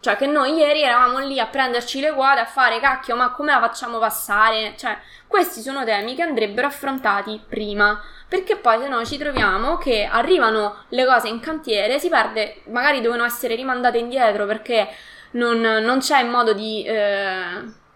[0.00, 3.50] Cioè che noi ieri eravamo lì a prenderci le quote, a fare cacchio, ma come
[3.52, 4.74] la facciamo passare?
[4.76, 10.08] Cioè, questi sono temi che andrebbero affrontati prima, perché poi se no ci troviamo che
[10.10, 14.88] arrivano le cose in cantiere, si perde, magari devono essere rimandate indietro perché
[15.32, 16.84] non, non c'è modo di...
[16.84, 17.86] Eh,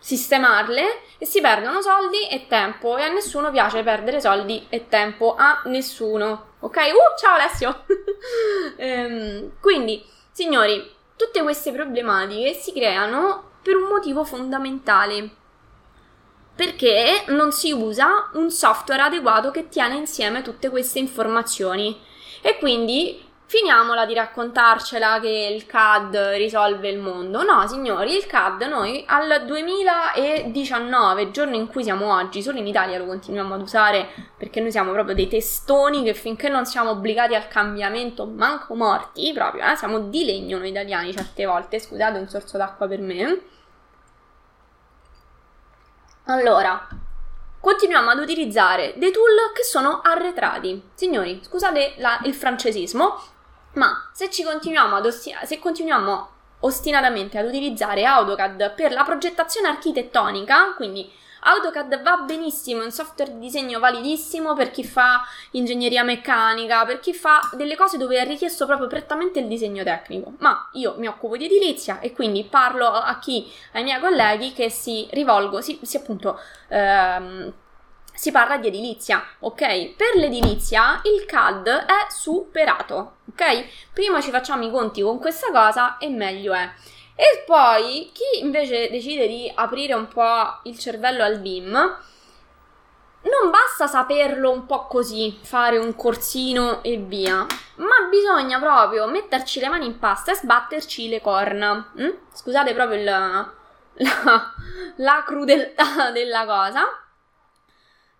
[0.00, 5.36] sistemarle e si perdono soldi e tempo e a nessuno piace perdere soldi e tempo,
[5.36, 6.54] a nessuno.
[6.60, 6.76] Ok?
[6.76, 7.84] Uh, ciao Alessio!
[8.76, 15.36] ehm, quindi, signori, tutte queste problematiche si creano per un motivo fondamentale.
[16.56, 21.98] Perché non si usa un software adeguato che tiene insieme tutte queste informazioni.
[22.42, 27.42] E quindi finiamola di raccontarcela che il CAD risolve il mondo.
[27.42, 32.96] No, signori, il CAD noi al 2019, giorno in cui siamo oggi, solo in Italia
[32.96, 37.34] lo continuiamo ad usare perché noi siamo proprio dei testoni che finché non siamo obbligati
[37.34, 41.80] al cambiamento, manco morti, proprio, eh, siamo di legno noi italiani certe volte.
[41.80, 43.40] Scusate, un sorso d'acqua per me.
[46.26, 46.86] Allora,
[47.58, 50.90] continuiamo ad utilizzare dei tool che sono arretrati.
[50.94, 53.38] Signori, scusate la, il francesismo,
[53.74, 56.28] ma se continuiamo ad ostina- se continuiamo
[56.60, 61.10] ostinatamente ad utilizzare AutoCAD per la progettazione architettonica, quindi
[61.42, 67.00] AutoCAD va benissimo, è un software di disegno validissimo per chi fa ingegneria meccanica, per
[67.00, 70.34] chi fa delle cose dove è richiesto proprio prettamente il disegno tecnico.
[70.38, 74.68] Ma io mi occupo di edilizia e quindi parlo a chi, ai miei colleghi che
[74.68, 77.52] si rivolgo, si, si appunto ehm,
[78.14, 79.94] si parla di edilizia, ok?
[79.94, 83.64] Per l'edilizia il CAD è superato, ok?
[83.92, 86.70] Prima ci facciamo i conti con questa cosa e meglio è.
[87.14, 91.98] E poi chi invece decide di aprire un po' il cervello al BIM,
[93.22, 97.44] non basta saperlo un po' così, fare un corsino e via,
[97.76, 101.92] ma bisogna proprio metterci le mani in pasta e sbatterci le corna.
[102.00, 102.08] Mm?
[102.32, 103.52] Scusate proprio il, la,
[104.96, 106.84] la crudeltà della cosa,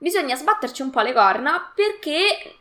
[0.01, 2.57] bisogna sbatterci un po' le corna perché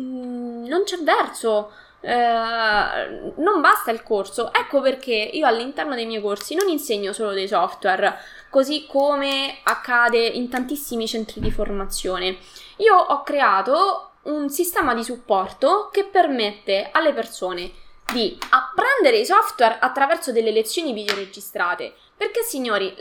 [0.00, 1.72] mm, non c'è verso.
[1.98, 7.32] Uh, non basta il corso, ecco perché io all'interno dei miei corsi non insegno solo
[7.32, 8.16] dei software,
[8.48, 12.36] così come accade in tantissimi centri di formazione.
[12.76, 17.72] Io ho creato un sistema di supporto che permette alle persone
[18.12, 21.94] di apprendere i software attraverso delle lezioni videoregistrate.
[22.16, 22.94] Perché signori,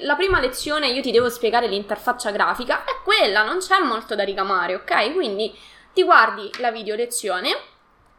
[0.00, 4.22] la prima lezione io ti devo spiegare l'interfaccia grafica, è quella, non c'è molto da
[4.22, 5.12] ricamare, ok?
[5.12, 5.52] Quindi
[5.92, 7.74] ti guardi la video lezione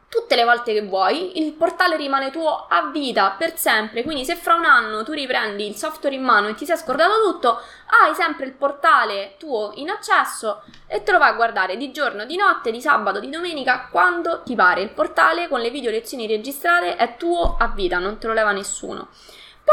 [0.10, 4.04] tutte le volte che vuoi, il portale rimane tuo a vita per sempre.
[4.04, 7.22] Quindi, se fra un anno tu riprendi il software in mano e ti sei scordato
[7.22, 7.62] tutto,
[8.02, 12.26] hai sempre il portale tuo in accesso e te lo vai a guardare di giorno,
[12.26, 14.82] di notte, di sabato, di domenica, quando ti pare.
[14.82, 18.52] Il portale con le video lezioni registrate è tuo a vita, non te lo leva
[18.52, 19.10] nessuno.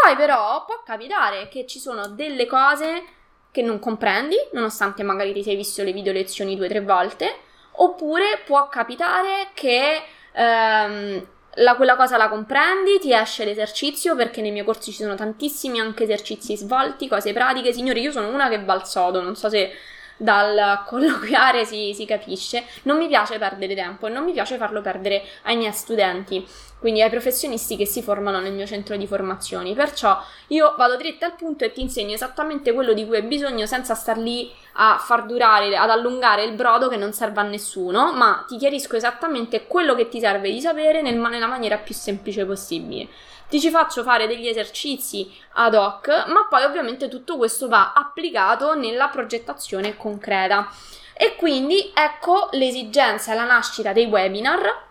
[0.03, 3.05] Poi, però, può capitare che ci sono delle cose
[3.53, 7.33] che non comprendi, nonostante magari ti sei visto le video lezioni due o tre volte.
[7.77, 10.03] Oppure può capitare che
[10.33, 15.15] ehm, la, quella cosa la comprendi, ti esce l'esercizio perché nei miei corsi ci sono
[15.15, 17.73] tantissimi anche esercizi svolti, cose pratiche.
[17.73, 19.71] Signori, io sono una che va al sodo, non so se
[20.17, 22.65] dal colloquiare si, si, capisce.
[22.83, 26.45] Non mi piace perdere tempo e non mi piace farlo perdere ai miei studenti,
[26.85, 29.73] quindi ai professionisti che si formano nel mio centro di formazioni.
[29.73, 33.65] Perciò io vado dritta al punto e ti insegno esattamente quello di cui hai bisogno
[33.65, 38.13] senza star lì a far durare, ad allungare il brodo che non serve a nessuno,
[38.13, 42.45] ma ti chiarisco esattamente quello che ti serve di sapere nel, nella maniera più semplice
[42.45, 43.09] possibile
[43.49, 48.75] ti ci faccio fare degli esercizi ad hoc, ma poi ovviamente tutto questo va applicato
[48.75, 50.69] nella progettazione concreta.
[51.15, 54.84] E quindi ecco l'esigenza e la nascita dei webinar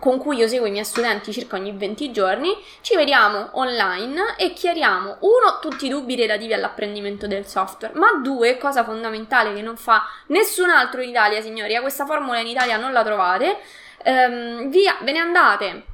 [0.00, 4.52] con cui io seguo i miei studenti circa ogni 20 giorni, ci vediamo online e
[4.52, 9.76] chiariamo, uno, tutti i dubbi relativi all'apprendimento del software, ma due, cosa fondamentale che non
[9.76, 13.58] fa nessun altro in Italia, signori, a questa formula in Italia non la trovate,
[14.02, 15.84] ehm, via, ve ne andate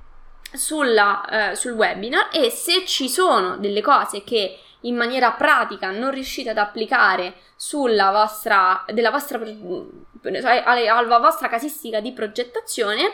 [0.52, 6.12] sulla, eh, sul webinar e se ci sono delle cose che in maniera pratica non
[6.12, 9.40] riuscite ad applicare sulla vostra, vostra,
[10.22, 13.12] alla vostra casistica di progettazione,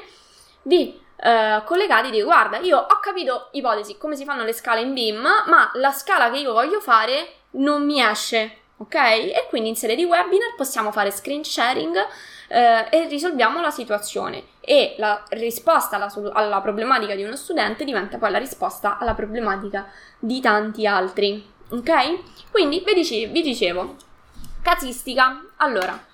[0.62, 4.81] vi eh, collegate e dico guarda io ho capito ipotesi come si fanno le scale
[4.81, 8.94] in BIM ma la scala che io voglio fare non mi esce ok?
[8.94, 11.96] E quindi in sede di webinar possiamo fare screen sharing
[12.48, 18.18] eh, e risolviamo la situazione e la risposta alla, alla, problematica di uno studente diventa
[18.18, 22.51] poi la risposta alla problematica di tanti altri, ok?
[22.51, 23.96] Quindi vi vi dicevo
[24.62, 26.11] casistica, allora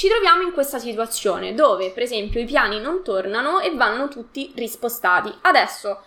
[0.00, 4.50] ci troviamo in questa situazione dove per esempio i piani non tornano e vanno tutti
[4.56, 5.30] rispostati.
[5.42, 6.02] Adesso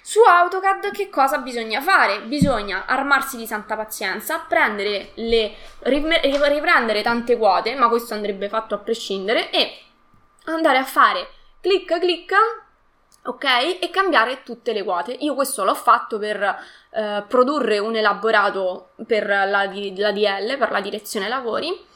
[0.00, 2.20] su AutoCAD che cosa bisogna fare?
[2.20, 8.78] Bisogna armarsi di santa pazienza, prendere le, riprendere tante quote, ma questo andrebbe fatto a
[8.78, 9.76] prescindere, e
[10.44, 11.28] andare a fare
[11.60, 12.38] clicca clicca,
[13.24, 13.78] ok?
[13.80, 15.16] E cambiare tutte le quote.
[15.18, 16.40] Io questo l'ho fatto per
[16.92, 21.90] eh, produrre un elaborato per la, la DL, per la direzione lavori,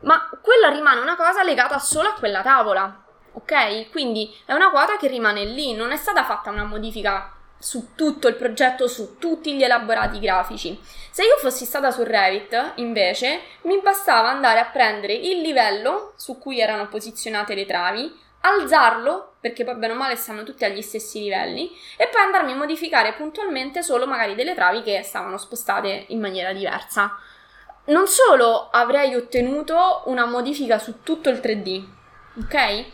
[0.00, 3.04] ma quella rimane una cosa legata solo a quella tavola.
[3.32, 3.90] Ok?
[3.90, 8.28] Quindi è una quota che rimane lì, non è stata fatta una modifica su tutto
[8.28, 10.80] il progetto, su tutti gli elaborati grafici.
[11.10, 16.38] Se io fossi stata su Revit, invece, mi bastava andare a prendere il livello su
[16.38, 21.20] cui erano posizionate le travi, alzarlo, perché poi bene o male stanno tutti agli stessi
[21.20, 26.20] livelli, e poi andarmi a modificare puntualmente solo magari delle travi che stavano spostate in
[26.20, 27.16] maniera diversa.
[27.88, 31.84] Non solo avrei ottenuto una modifica su tutto il 3D,
[32.42, 32.84] ok?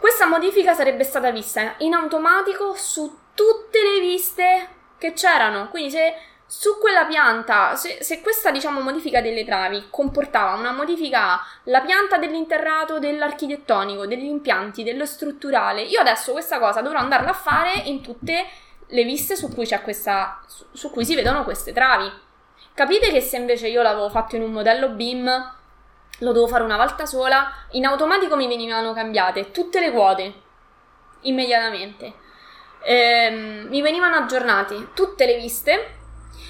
[0.00, 5.68] Questa modifica sarebbe stata vista in automatico su tutte le viste che c'erano.
[5.68, 6.14] Quindi se
[6.46, 12.16] su quella pianta, se, se, questa diciamo modifica delle travi comportava una modifica la pianta
[12.16, 18.00] dell'interrato, dell'architettonico, degli impianti, dello strutturale, io adesso questa cosa dovrò andarla a fare in
[18.00, 18.46] tutte
[18.86, 22.10] le viste su cui, questa, su, su cui si vedono queste travi.
[22.78, 25.56] Capite che se invece io l'avevo fatto in un modello BIM,
[26.20, 30.32] lo devo fare una volta sola, in automatico mi venivano cambiate tutte le quote
[31.22, 32.14] immediatamente
[32.82, 35.94] ehm, mi venivano aggiornati tutte le viste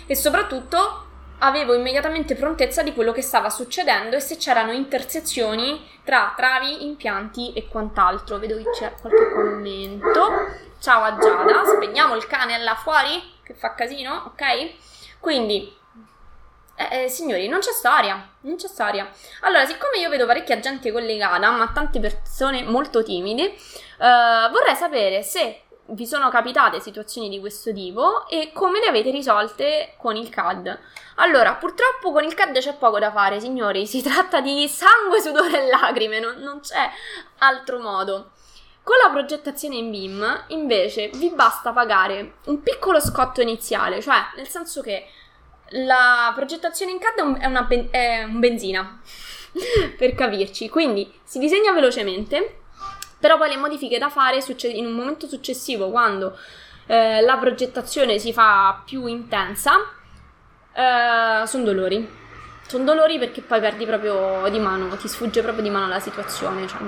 [0.06, 1.06] e soprattutto
[1.38, 7.54] avevo immediatamente prontezza di quello che stava succedendo e se c'erano intersezioni tra travi, impianti
[7.54, 8.38] e quant'altro.
[8.38, 10.28] Vedo che c'è qualche commento.
[10.78, 14.74] Ciao a Giada, spegniamo il cane là fuori che fa casino, ok?
[15.20, 15.77] Quindi
[16.78, 19.10] eh, eh, signori, non c'è storia, non c'è storia.
[19.40, 25.22] Allora, siccome io vedo parecchia gente collegata, ma tante persone molto timide, eh, vorrei sapere
[25.22, 30.28] se vi sono capitate situazioni di questo tipo e come le avete risolte con il
[30.28, 30.78] CAD.
[31.16, 35.64] Allora, purtroppo con il CAD c'è poco da fare, signori, si tratta di sangue, sudore
[35.64, 36.88] e lacrime, non, non c'è
[37.38, 38.30] altro modo.
[38.84, 44.48] Con la progettazione in BIM, invece, vi basta pagare un piccolo scotto iniziale, cioè nel
[44.48, 45.08] senso che
[45.70, 49.00] la progettazione in CAD è, una ben- è un benzina,
[49.96, 50.68] per capirci.
[50.68, 52.60] Quindi si disegna velocemente,
[53.18, 56.38] però poi le modifiche da fare in un momento successivo, quando
[56.86, 59.74] eh, la progettazione si fa più intensa,
[60.72, 62.26] eh, sono dolori.
[62.68, 66.66] Sono dolori perché poi perdi proprio di mano, ti sfugge proprio di mano la situazione,
[66.66, 66.80] cioè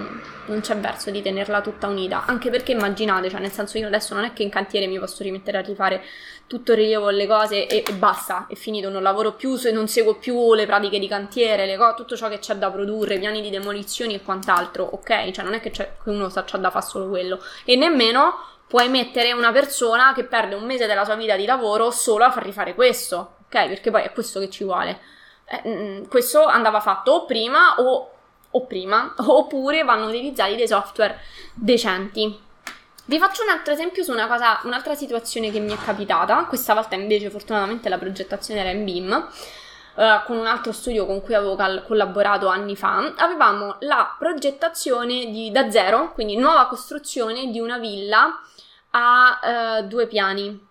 [0.45, 2.27] non c'è verso di tenerla tutta unita.
[2.27, 5.23] Anche perché immaginate, cioè nel senso io adesso non è che in cantiere mi posso
[5.23, 6.05] rimettere a rifare
[6.47, 10.17] tutto il rilievo le cose e, e, basta, è finito, non lavoro più, non seguo
[10.17, 14.13] più le pratiche di cantiere, co- tutto ciò che c'è da produrre, piani di demolizioni
[14.13, 15.31] e quant'altro, ok?
[15.31, 17.43] Cioè non è che, che uno sa, c'ha da fare solo quello.
[17.65, 18.35] E nemmeno
[18.67, 22.31] puoi mettere una persona che perde un mese della sua vita di lavoro solo a
[22.31, 23.67] far rifare questo, ok?
[23.67, 25.19] Perché poi è questo che ci vuole.
[25.53, 28.11] Eh, mm, questo andava fatto o prima o,
[28.49, 31.19] o prima, oppure vanno utilizzati dei software
[31.55, 32.49] decenti.
[33.07, 36.45] Vi faccio un altro esempio su una cosa, un'altra situazione che mi è capitata.
[36.45, 39.29] Questa volta invece, fortunatamente, la progettazione era in BIM.
[39.93, 45.27] Uh, con un altro studio con cui avevo cal- collaborato anni fa, avevamo la progettazione
[45.27, 48.41] di, da zero, quindi nuova costruzione di una villa
[48.91, 50.69] a uh, due piani.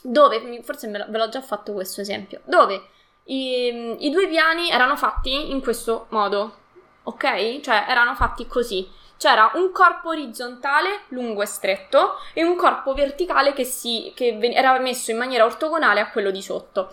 [0.00, 2.90] Dove, forse ve l'ho già fatto questo esempio, dove
[3.24, 6.56] i, I due piani erano fatti in questo modo,
[7.04, 7.60] ok?
[7.60, 8.88] Cioè erano fatti così.
[9.16, 14.76] C'era un corpo orizzontale lungo e stretto e un corpo verticale che, si, che era
[14.80, 16.92] messo in maniera ortogonale a quello di sotto.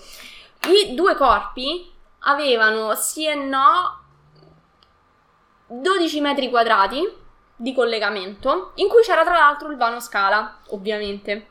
[0.68, 3.98] I due corpi avevano sì e no
[5.65, 7.02] 12 metri quadrati
[7.56, 11.50] di collegamento, in cui c'era tra l'altro il vano scala, ovviamente.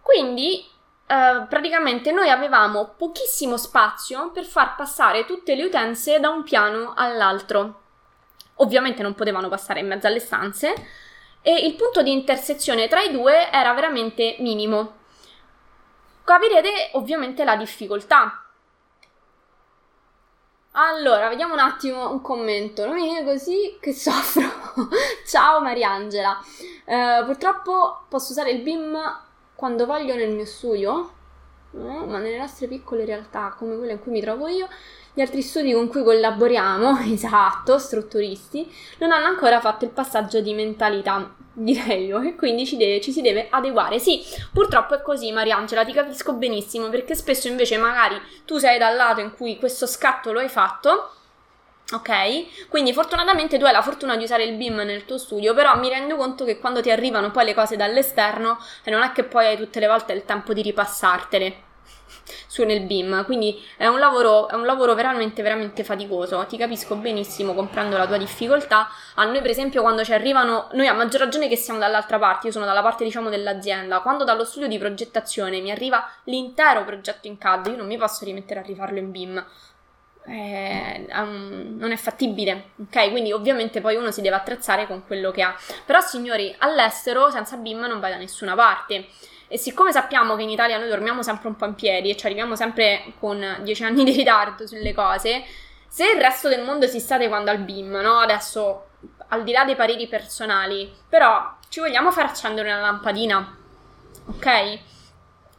[0.00, 0.64] Quindi
[1.08, 6.92] Uh, praticamente noi avevamo pochissimo spazio per far passare tutte le utenze da un piano
[6.94, 7.80] all'altro.
[8.56, 10.74] Ovviamente non potevano passare in mezzo alle stanze
[11.40, 14.96] e il punto di intersezione tra i due era veramente minimo.
[16.24, 18.44] Capirete ovviamente la difficoltà.
[20.72, 22.84] Allora, vediamo un attimo un commento.
[22.84, 24.42] Non mi viene così che soffro.
[25.26, 26.38] Ciao Mariangela.
[26.84, 29.26] Uh, purtroppo posso usare il BIM
[29.58, 31.10] quando voglio nel mio studio,
[31.72, 32.06] no?
[32.06, 34.68] ma nelle nostre piccole realtà come quella in cui mi trovo io,
[35.12, 40.54] gli altri studi con cui collaboriamo, esatto, strutturisti, non hanno ancora fatto il passaggio di
[40.54, 43.98] mentalità, direi io, e quindi ci, deve, ci si deve adeguare.
[43.98, 48.94] Sì, purtroppo è così, Mariangela, ti capisco benissimo, perché spesso invece magari tu sei dal
[48.94, 51.14] lato in cui questo scatto lo hai fatto
[51.90, 52.68] Ok?
[52.68, 55.88] Quindi fortunatamente tu hai la fortuna di usare il BIM nel tuo studio, però mi
[55.88, 59.56] rendo conto che quando ti arrivano poi le cose dall'esterno non è che poi hai
[59.56, 61.62] tutte le volte il tempo di ripassartele
[62.46, 66.44] su nel BIM, quindi è un, lavoro, è un lavoro veramente veramente faticoso.
[66.46, 68.88] Ti capisco benissimo, comprendo la tua difficoltà.
[69.14, 72.48] A noi, per esempio, quando ci arrivano, noi a maggior ragione che siamo dall'altra parte,
[72.48, 77.28] io sono dalla parte diciamo dell'azienda, quando dallo studio di progettazione mi arriva l'intero progetto
[77.28, 79.46] in CAD, io non mi posso rimettere a rifarlo in BIM
[80.28, 83.10] um, non è fattibile, ok?
[83.10, 85.56] Quindi ovviamente poi uno si deve attrezzare con quello che ha.
[85.84, 89.06] Però signori, all'estero senza BIM non vai da nessuna parte.
[89.48, 92.26] E siccome sappiamo che in Italia noi dormiamo sempre un po' in piedi e ci
[92.26, 95.42] arriviamo sempre con 10 anni di ritardo sulle cose,
[95.88, 98.18] se il resto del mondo si sta adeguando al BIM, no?
[98.18, 98.86] Adesso,
[99.28, 103.56] al di là dei pareri personali, però ci vogliamo far accendere una lampadina,
[104.26, 104.78] ok?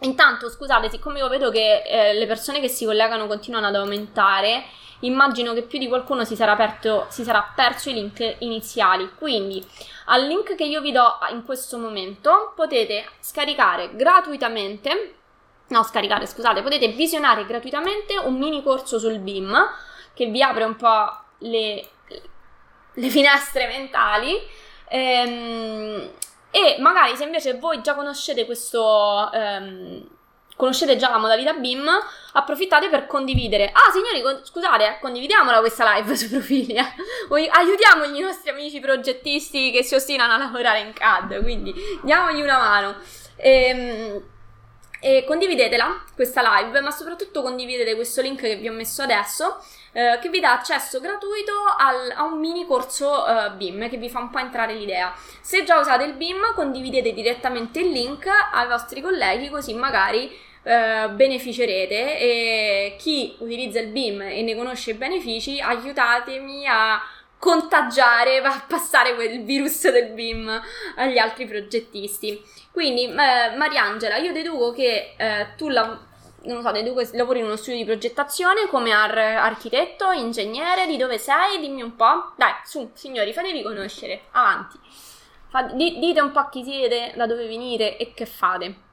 [0.02, 4.64] Intanto, scusate, siccome io vedo che eh, le persone che si collegano continuano ad aumentare,
[5.02, 9.12] immagino che più di qualcuno si sarà, aperto, si sarà perso i link iniziali.
[9.18, 9.66] Quindi,
[10.06, 15.16] al link che io vi do in questo momento, potete scaricare gratuitamente,
[15.68, 19.54] no, scaricare, scusate, potete visionare gratuitamente un mini corso sul BIM
[20.14, 21.88] che vi apre un po' le,
[22.94, 24.38] le finestre mentali.
[24.88, 26.10] Ehm,
[26.52, 29.32] e magari se invece voi già conoscete questo...
[29.32, 30.18] Ehm,
[30.60, 31.90] conoscete già la modalità BIM,
[32.34, 33.72] approfittate per condividere.
[33.72, 36.74] Ah, signori, con- scusate, eh, condividiamola questa live sui profili.
[36.74, 37.50] Eh.
[37.50, 42.58] Aiutiamo i nostri amici progettisti che si ostinano a lavorare in CAD, quindi diamogli una
[42.58, 42.96] mano.
[43.38, 44.22] Ehm,
[45.00, 50.20] e condividetela questa live, ma soprattutto condividete questo link che vi ho messo adesso eh,
[50.22, 54.20] che vi dà accesso gratuito al, a un mini corso eh, BIM che vi fa
[54.20, 55.14] un po' entrare l'idea.
[55.42, 60.32] Se già usate il BIM, condividete direttamente il link ai vostri colleghi, così magari
[60.64, 67.02] eh, beneficerete e chi utilizza il BIM e ne conosce i benefici, aiutatemi a
[67.40, 70.62] contagiare, a passare quel virus del BIM
[70.98, 72.42] agli altri progettisti.
[72.72, 76.00] Quindi, eh, Mariangela, io deduco che eh, tu la,
[76.44, 80.98] non so, deduco che lavori in uno studio di progettazione come ar- architetto, ingegnere, di
[80.98, 81.60] dove sei?
[81.60, 82.34] Dimmi un po'.
[82.36, 84.80] Dai, su, signori, fatevi conoscere, avanti.
[85.50, 88.88] Fate, di- dite un po' chi siete, da dove venite e che fate.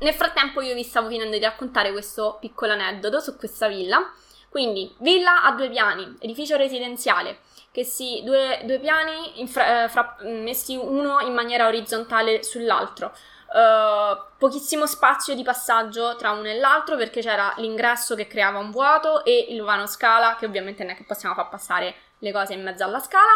[0.00, 4.12] Nel frattempo io vi stavo finendo di raccontare questo piccolo aneddoto su questa villa.
[4.48, 7.40] Quindi, villa a due piani, edificio residenziale,
[7.70, 13.12] che si, due, due piani fra, eh, fra, messi uno in maniera orizzontale sull'altro.
[13.48, 18.70] Uh, pochissimo spazio di passaggio tra uno e l'altro perché c'era l'ingresso che creava un
[18.70, 22.52] vuoto e il vano scala che ovviamente non è che possiamo far passare le cose
[22.52, 23.32] in mezzo alla scala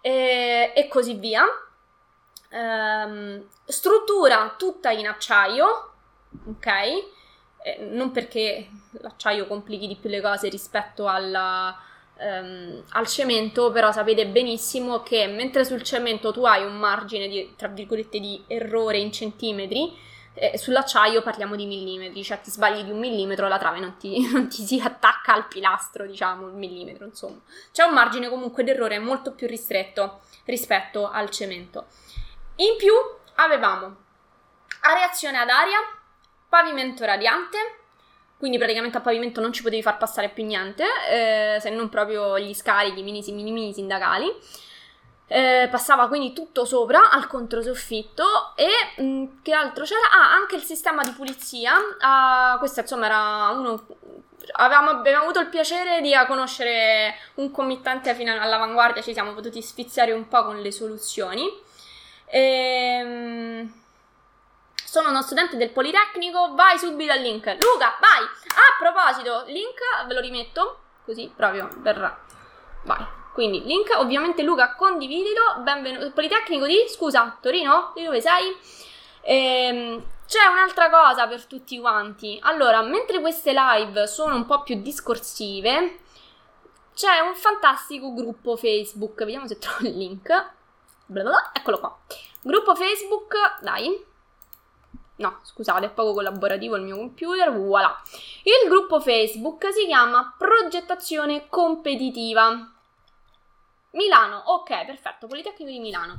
[0.00, 1.44] e, e così via.
[2.50, 5.92] Um, struttura tutta in acciaio,
[6.48, 6.66] ok?
[7.62, 11.78] Eh, non perché l'acciaio complichi di più le cose rispetto alla,
[12.22, 17.54] um, al cemento, però sapete benissimo che mentre sul cemento tu hai un margine di,
[17.56, 19.96] tra virgolette, di errore in centimetri,
[20.34, 24.26] eh, sull'acciaio parliamo di millimetri, cioè ti sbagli di un millimetro, la trave non ti,
[24.30, 27.40] non ti si attacca al pilastro, diciamo, un millimetro, insomma.
[27.70, 31.86] C'è un margine comunque d'errore molto più ristretto rispetto al cemento.
[32.56, 32.92] In più
[33.34, 33.96] avevamo
[34.80, 35.78] areazione ad aria,
[36.48, 37.81] pavimento radiante,
[38.42, 42.40] quindi praticamente a pavimento non ci potevi far passare più niente, eh, se non proprio
[42.40, 44.26] gli scarichi mini, mini, mini sindacali.
[45.28, 48.24] Eh, passava quindi tutto sopra al controsoffitto
[48.56, 50.00] e mh, mm, che altro c'era?
[50.10, 51.74] Ah, anche il sistema di pulizia.
[52.00, 53.86] Ah, questo insomma era uno.
[54.54, 60.10] Avevamo, abbiamo avuto il piacere di conoscere un committente fino all'avanguardia, ci siamo potuti sfiziare
[60.10, 61.48] un po' con le soluzioni.
[62.26, 63.21] Ehm
[65.02, 67.44] sono uno studente del Politecnico, vai subito al link.
[67.60, 68.22] Luca, vai!
[68.22, 72.20] A proposito, link ve lo rimetto, così proprio per...
[72.84, 73.04] Vai.
[73.32, 75.56] Quindi, link, ovviamente Luca, condividilo.
[75.58, 76.12] Benvenuto.
[76.12, 77.90] Politecnico di, scusa, Torino?
[77.96, 78.56] Di dove sei?
[79.22, 82.38] Ehm, c'è un'altra cosa per tutti quanti.
[82.42, 85.98] Allora, mentre queste live sono un po' più discorsive,
[86.94, 89.18] c'è un fantastico gruppo Facebook.
[89.18, 90.50] Vediamo se trovo il link.
[91.06, 91.50] Blablabla.
[91.54, 91.98] Eccolo qua.
[92.42, 94.10] Gruppo Facebook, dai.
[95.16, 97.52] No, scusate, è poco collaborativo il mio computer.
[97.52, 98.00] Voilà.
[98.42, 102.72] Il gruppo Facebook si chiama Progettazione Competitiva.
[103.92, 106.16] Milano, ok, perfetto, Politecnico di Milano.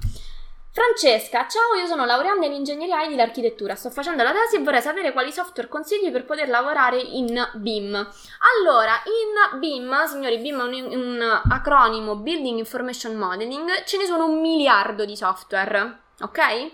[0.74, 4.82] Francesca, ciao, io sono laureanda in ingegneria IT dell'architettura, sto facendo la tesi e vorrei
[4.82, 7.94] sapere quali software consigli per poter lavorare in BIM.
[7.94, 14.26] Allora, in BIM, signori, BIM è un, un acronimo Building Information Modeling, ce ne sono
[14.26, 16.72] un miliardo di software, ok?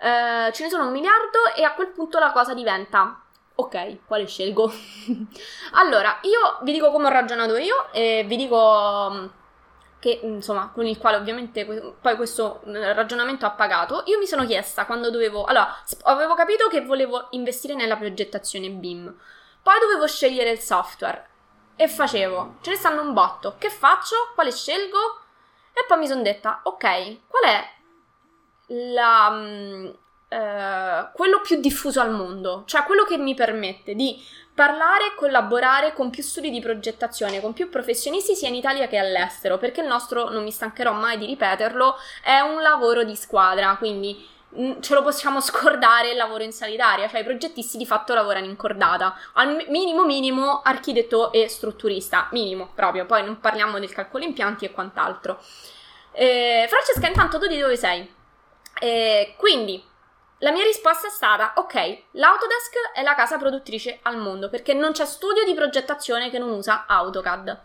[0.00, 3.22] Uh, ce ne sono un miliardo e a quel punto la cosa diventa
[3.60, 4.72] ok, quale scelgo?
[5.72, 9.26] allora, io vi dico come ho ragionato io e vi dico mm,
[9.98, 11.66] che insomma con il quale ovviamente
[12.00, 16.68] poi questo mm, ragionamento ha pagato, io mi sono chiesta quando dovevo, allora avevo capito
[16.68, 19.14] che volevo investire nella progettazione BIM,
[19.62, 21.28] poi dovevo scegliere il software
[21.76, 24.32] e facevo, ce ne stanno un botto, che faccio?
[24.34, 24.98] Quale scelgo?
[25.72, 27.78] E poi mi sono detta, ok, qual è
[28.70, 29.86] la, mm,
[30.28, 34.22] eh, quello più diffuso al mondo, cioè quello che mi permette di
[34.54, 38.98] parlare e collaborare con più studi di progettazione, con più professionisti sia in Italia che
[38.98, 43.74] all'estero, perché il nostro, non mi stancherò mai di ripeterlo, è un lavoro di squadra,
[43.76, 44.24] quindi
[44.56, 48.46] mm, ce lo possiamo scordare il lavoro in sanitaria, cioè i progettisti di fatto lavorano
[48.46, 54.24] in cordata, al minimo minimo architetto e strutturista, minimo proprio, poi non parliamo del calcolo
[54.24, 55.40] impianti e quant'altro.
[56.12, 58.18] Eh, Francesca, intanto tu di dove sei?
[58.80, 59.82] E quindi
[60.38, 61.74] la mia risposta è stata: ok,
[62.12, 66.50] l'Autodesk è la casa produttrice al mondo perché non c'è studio di progettazione che non
[66.50, 67.60] usa AutoCAD.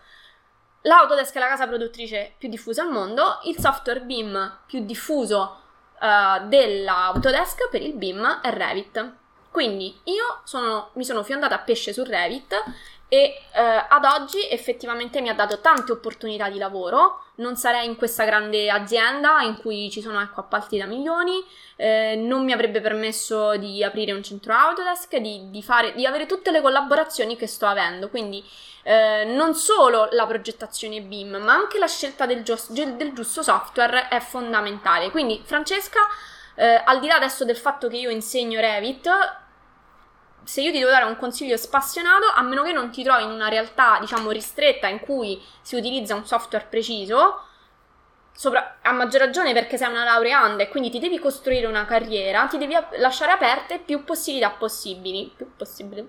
[0.82, 5.62] L'Autodesk è la casa produttrice più diffusa al mondo, il software BIM più diffuso
[6.00, 9.14] uh, dell'Autodesk per il BIM è Revit.
[9.50, 12.62] Quindi io sono, mi sono fiondata a pesce su Revit
[13.08, 17.22] e eh, ad oggi effettivamente mi ha dato tante opportunità di lavoro.
[17.36, 21.44] Non sarei in questa grande azienda in cui ci sono ecco, appalti da milioni,
[21.76, 26.26] eh, non mi avrebbe permesso di aprire un centro Autodesk, di, di, fare, di avere
[26.26, 28.10] tutte le collaborazioni che sto avendo.
[28.10, 28.44] Quindi
[28.84, 34.08] eh, non solo la progettazione BIM, ma anche la scelta del, giusto, del giusto software
[34.08, 35.12] è fondamentale.
[35.12, 36.00] Quindi, Francesca,
[36.56, 39.10] eh, al di là adesso del fatto che io insegno Revit,
[40.46, 43.32] se io ti devo dare un consiglio spassionato, a meno che non ti trovi in
[43.32, 47.42] una realtà, diciamo, ristretta in cui si utilizza un software preciso,
[48.32, 52.46] sopra, a maggior ragione perché sei una laureanda e quindi ti devi costruire una carriera,
[52.48, 55.32] ti devi lasciare aperte più possibilità possibili.
[55.36, 56.08] Più possibili.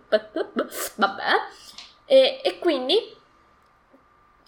[0.96, 1.24] Vabbè.
[2.04, 3.15] E, e quindi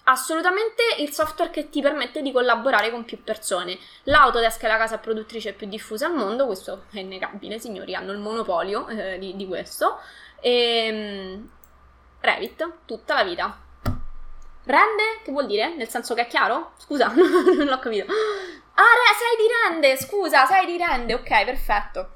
[0.03, 3.77] assolutamente il software che ti permette di collaborare con più persone.
[4.03, 8.19] L'Autodesk è la casa produttrice più diffusa al mondo, questo è innegabile, signori, hanno il
[8.19, 9.99] monopolio eh, di, di, questo.
[10.39, 11.49] E, um,
[12.21, 13.57] Revit, tutta la vita.
[14.65, 15.21] Rende?
[15.23, 15.75] Che vuol dire?
[15.75, 16.73] Nel senso che è chiaro?
[16.77, 18.11] Scusa, non l'ho capito.
[18.11, 22.09] Ah, re, sei di rende, scusa, sei di rende, ok, perfetto.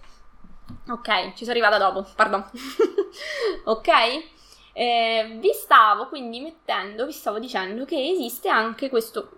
[0.89, 2.43] Ok, ci sono arrivata dopo, pardon.
[3.65, 4.31] ok?
[4.73, 9.37] Eh, vi stavo quindi mettendo, vi stavo dicendo che esiste anche questo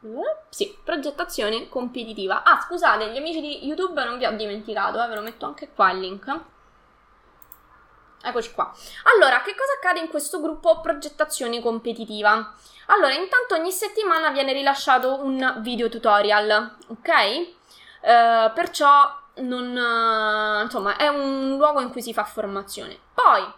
[0.00, 2.44] Uh, sì, progettazione competitiva.
[2.44, 5.72] Ah, scusate, gli amici di YouTube non vi ho dimenticato, eh, ve lo metto anche
[5.72, 6.40] qua il link.
[8.22, 8.72] Eccoci qua.
[9.12, 12.54] Allora, che cosa accade in questo gruppo progettazione competitiva?
[12.86, 17.08] Allora, intanto ogni settimana viene rilasciato un video tutorial, ok?
[18.00, 22.96] Uh, perciò non, uh, insomma, è un luogo in cui si fa formazione.
[23.12, 23.52] Poi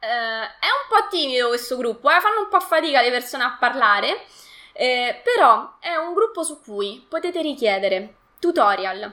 [0.00, 2.20] Uh, è un po' timido questo gruppo, eh?
[2.20, 4.26] fanno un po' fatica le persone a parlare,
[4.72, 9.12] eh, però è un gruppo su cui potete richiedere tutorial,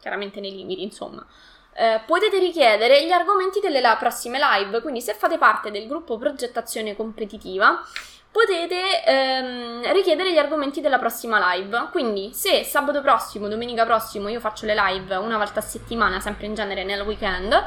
[0.00, 1.24] chiaramente nei limiti, insomma.
[1.74, 6.96] Eh, potete richiedere gli argomenti delle prossime live, quindi se fate parte del gruppo progettazione
[6.96, 7.84] competitiva
[8.36, 11.88] potete ehm, richiedere gli argomenti della prossima live.
[11.90, 16.46] Quindi se sabato prossimo, domenica prossimo io faccio le live una volta a settimana, sempre
[16.46, 17.64] in genere nel weekend,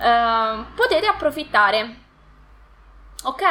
[0.00, 2.08] Ehm, potete approfittare
[3.22, 3.42] ok?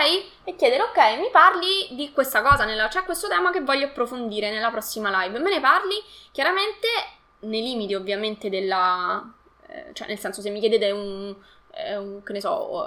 [0.43, 4.49] E chiedere, ok, mi parli di questa cosa, nella, c'è questo tema che voglio approfondire
[4.49, 5.37] nella prossima live.
[5.39, 5.95] Me ne parli
[6.31, 6.87] chiaramente
[7.41, 9.23] nei limiti ovviamente della...
[9.67, 11.35] Eh, cioè nel senso se mi chiedete un,
[11.97, 12.83] un, che ne so,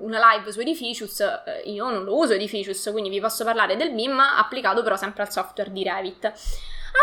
[0.00, 3.92] una live su Edificius, eh, io non lo uso Edificius, quindi vi posso parlare del
[3.92, 6.32] BIM applicato però sempre al software di Revit.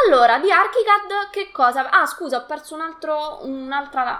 [0.07, 1.89] Allora, di Archicad che cosa?
[1.89, 3.71] Ah, scusa, ho perso un altro, un,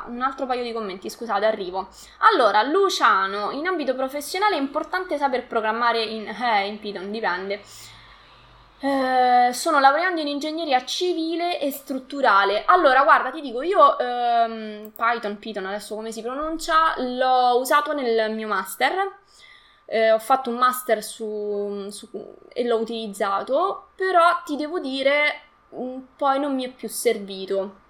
[0.08, 1.90] un altro paio di commenti, scusate, arrivo.
[2.32, 6.28] Allora, Luciano, in ambito professionale è importante saper programmare in...
[6.28, 7.62] Eh, in Python, dipende.
[8.86, 12.66] Eh, sono laureando in ingegneria civile e strutturale.
[12.66, 18.32] Allora, guarda, ti dico, io ehm, Python, Python, adesso come si pronuncia, l'ho usato nel
[18.32, 18.94] mio master.
[19.86, 22.10] Eh, ho fatto un master su, su,
[22.54, 25.42] e l'ho utilizzato, però ti devo dire
[26.16, 27.84] poi non mi è più servito.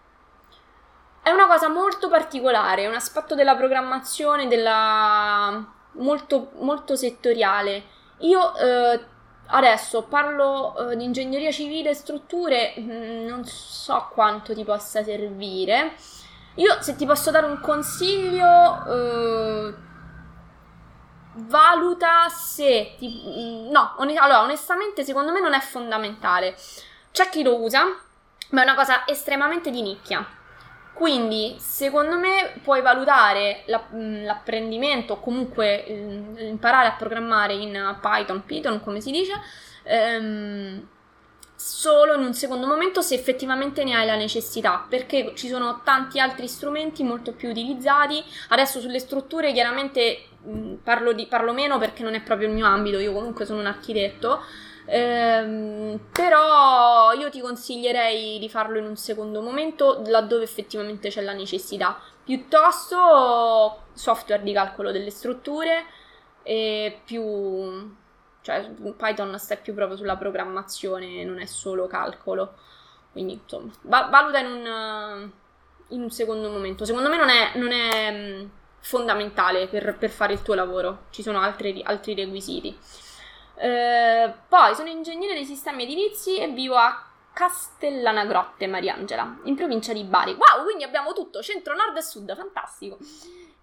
[1.22, 5.66] È una cosa molto particolare, è un aspetto della programmazione della...
[5.94, 7.84] molto, molto settoriale.
[8.20, 9.00] Io eh,
[9.48, 15.04] adesso parlo eh, di ingegneria civile e strutture, mh, mm, non so quanto ti possa
[15.04, 15.96] servire.
[16.56, 19.74] Io se ti posso dare un consiglio, eh,
[21.34, 22.96] valuta se...
[22.98, 26.56] Ti, mm, no, on- allora onestamente secondo me non è fondamentale.
[27.12, 27.84] C'è chi lo usa,
[28.50, 30.26] ma è una cosa estremamente di nicchia.
[30.96, 35.84] Quindi, secondo me, puoi valutare l'apprendimento o comunque
[36.38, 39.34] imparare a programmare in Python, Python come si dice,
[39.84, 40.88] ehm,
[41.54, 46.22] solo in un secondo momento se effettivamente ne hai la necessità, perché ci sono tanti
[46.22, 48.24] altri strumenti molto più utilizzati.
[48.50, 52.68] Adesso sulle strutture chiaramente mh, parlo, di, parlo meno perché non è proprio il mio
[52.68, 54.42] ambito, io comunque sono un architetto.
[54.86, 61.34] Ehm, però io ti consiglierei di farlo in un secondo momento laddove effettivamente c'è la
[61.34, 62.00] necessità.
[62.24, 65.86] Piuttosto software di calcolo delle strutture
[66.44, 67.94] e più
[68.46, 72.54] cioè Python sta più proprio sulla programmazione, non è solo calcolo.
[73.12, 75.32] Quindi, insomma, va- valuta in un,
[75.88, 76.86] in un, secondo momento.
[76.86, 78.46] Secondo me non è, non è mm,
[78.82, 82.78] fondamentale per, per, fare il tuo lavoro, ci sono altri, altri requisiti.
[83.58, 89.92] Eh, poi sono ingegnere dei sistemi edilizi e vivo a Castellana Grotte, Mariangela, in provincia
[89.92, 90.32] di Bari.
[90.32, 92.98] Wow, quindi abbiamo tutto, centro, nord e sud, fantastico.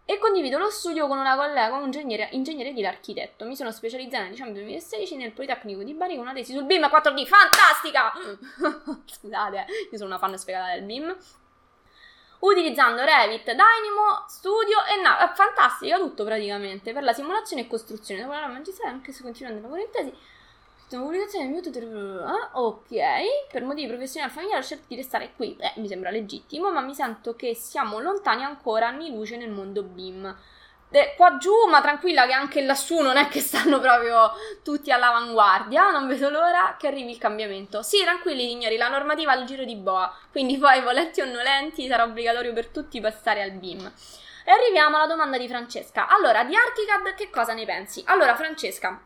[0.05, 3.47] E condivido lo studio con una collega, un ingegnere, ingegnere di architetto.
[3.47, 6.83] Mi sono specializzata nel dicembre 2016 nel Politecnico di Bari con una tesi sul BIM
[6.83, 8.13] 4D, fantastica!
[9.07, 11.17] Scusate, io sono una fan sfegata del BIM
[12.43, 15.35] utilizzando Revit, Dynamo, Studio e Nav.
[15.35, 18.23] Fantastica tutto praticamente per la simulazione e costruzione.
[18.23, 20.19] Dopo la magistrale, anche se continuando a lavorare in tesi,
[20.97, 22.23] pubblicazione del mio tutor.
[22.27, 25.55] Ah, ok, per motivi professionali e familiari ho scelto di restare qui.
[25.55, 29.83] Beh, mi sembra legittimo, ma mi sento che siamo lontani ancora anni luce nel mondo
[29.83, 30.37] BIM.
[30.95, 34.31] Eh, qua giù, ma tranquilla che anche lassù non è che stanno proprio
[34.63, 37.83] tutti all'avanguardia, non vedo l'ora che arrivi il cambiamento.
[37.83, 42.03] Sì, tranquilli signori, la normativa al giro di boa, quindi poi volenti o nolenti sarà
[42.03, 43.91] obbligatorio per tutti passare al BIM.
[44.45, 46.09] E arriviamo alla domanda di Francesca.
[46.09, 48.03] Allora, di Archicad che cosa ne pensi?
[48.09, 49.01] Allora, Francesca,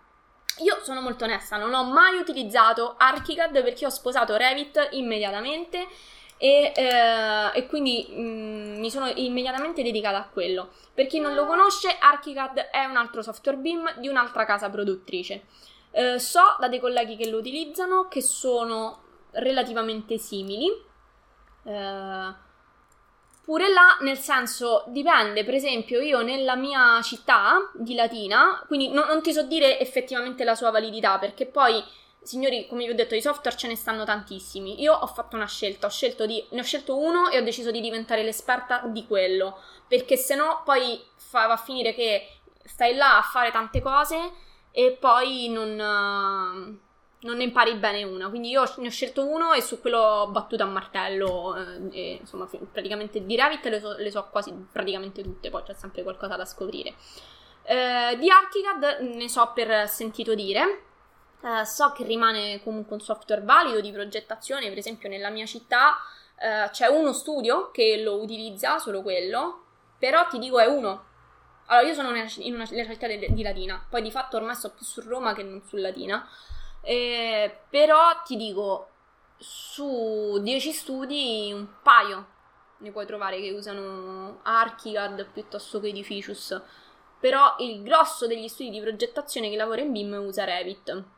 [0.58, 5.86] io sono molto onesta, non ho mai utilizzato Archicad perché ho sposato Revit immediatamente
[6.38, 10.70] e, eh, e quindi mh, mm, mi sono immediatamente dedicata a quello.
[10.92, 15.44] Per chi non lo conosce, Archicad è un altro software BIM di un'altra casa produttrice.
[15.90, 20.68] Eh, so da dei colleghi che lo utilizzano che sono relativamente simili.
[21.64, 22.34] Eh,
[23.44, 29.04] pure là, nel senso, dipende, per esempio, io nella mia città di Latina, quindi no,
[29.04, 31.82] non ti so dire effettivamente la sua validità, perché poi
[32.26, 34.80] signori, come vi ho detto, di software ce ne stanno tantissimi.
[34.80, 37.80] Io ho fatto una scelta, ho di, ne ho scelto uno e ho deciso di
[37.80, 42.28] diventare l'esperta di quello, perché se no poi fa, va a finire che
[42.64, 44.32] stai là a fare tante cose
[44.72, 48.28] e poi non, non ne impari bene una.
[48.28, 51.54] Quindi io ne ho scelto uno e su quello ho battuto a martello.
[51.54, 55.74] Uh, e, insomma, praticamente di Revit le so, le so, quasi praticamente tutte, poi c'è
[55.74, 56.94] sempre qualcosa da scoprire.
[57.62, 60.85] Uh, di Archicad ne so per sentito dire.
[61.46, 65.96] Uh, so che rimane comunque un software valido di progettazione, per esempio nella mia città
[66.34, 69.62] uh, c'è uno studio che lo utilizza, solo quello,
[69.96, 71.04] però ti dico è uno.
[71.66, 74.84] Allora io sono in una, città di, di Latina, poi di fatto ormai sto più
[74.84, 76.28] su Roma che non su Latina,
[76.80, 78.88] eh, però ti dico
[79.36, 82.34] su 10 studi un paio
[82.78, 86.60] ne puoi trovare che usano Archicad piuttosto che Edificius,
[87.20, 91.14] però il grosso degli studi di progettazione che lavora in BIM usa Revit.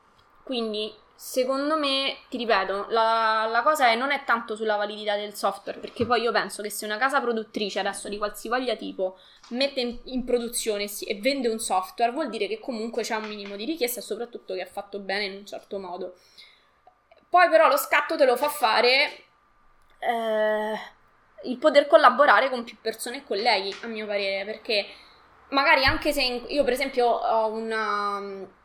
[0.48, 5.34] Quindi, secondo me, ti ripeto, la, la, cosa è, non è tanto sulla validità del
[5.34, 9.18] software, perché poi io penso che se una casa produttrice adesso di qualsivoglia tipo
[9.50, 13.28] mette in, in produzione sì, e vende un software, vuol dire che comunque c'è un
[13.28, 16.16] minimo di richiesta e soprattutto che è fatto bene in un certo modo.
[17.28, 19.24] Poi però lo scatto te lo fa fare
[19.98, 20.78] eh,
[21.42, 24.86] il poter collaborare con più persone e colleghi, a mio parere, perché
[25.50, 28.56] magari anche se in, io per esempio ho una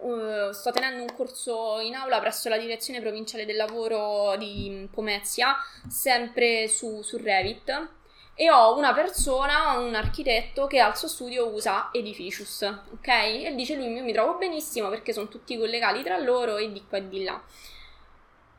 [0.00, 5.56] uh, sto tenendo un corso in aula presso la direzione provinciale del lavoro di Pomezia,
[5.88, 7.90] sempre su, su Revit.
[8.34, 13.08] E ho una persona, un architetto che al suo studio usa Edificius, ok?
[13.08, 16.84] E dice lui: Io mi trovo benissimo perché sono tutti collegati tra loro e di
[16.86, 17.42] qua e di là.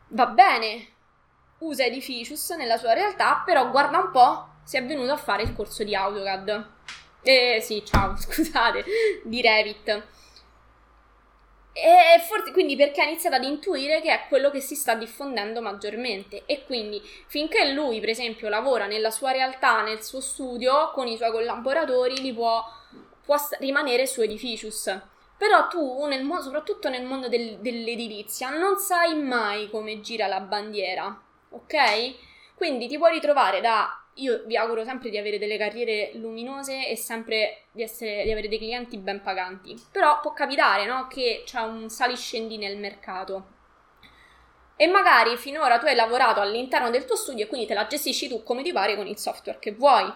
[0.10, 0.88] Va bene,
[1.60, 5.56] usa Edificius nella sua realtà, però guarda un po', si è venuto a fare il
[5.56, 6.68] corso di AutoCAD.
[7.22, 8.84] Eh sì, ciao, scusate,
[9.24, 10.04] di Revit.
[11.82, 15.62] E forse, quindi perché ha iniziato ad intuire che è quello che si sta diffondendo
[15.62, 21.08] maggiormente e quindi finché lui per esempio lavora nella sua realtà, nel suo studio, con
[21.08, 22.64] i suoi collaboratori, li può,
[23.24, 25.00] può rimanere su Edificius.
[25.38, 31.18] Però tu, nel soprattutto nel mondo del, dell'edilizia, non sai mai come gira la bandiera,
[31.52, 32.56] ok?
[32.56, 36.96] Quindi ti puoi ritrovare da io vi auguro sempre di avere delle carriere luminose e
[36.96, 39.76] sempre di, essere, di avere dei clienti ben paganti.
[39.92, 41.08] Però può capitare, no?
[41.08, 43.58] Che c'è un saliscendi nel mercato.
[44.76, 48.30] E magari finora tu hai lavorato all'interno del tuo studio e quindi te la gestisci
[48.30, 50.10] tu come ti pare con il software che vuoi.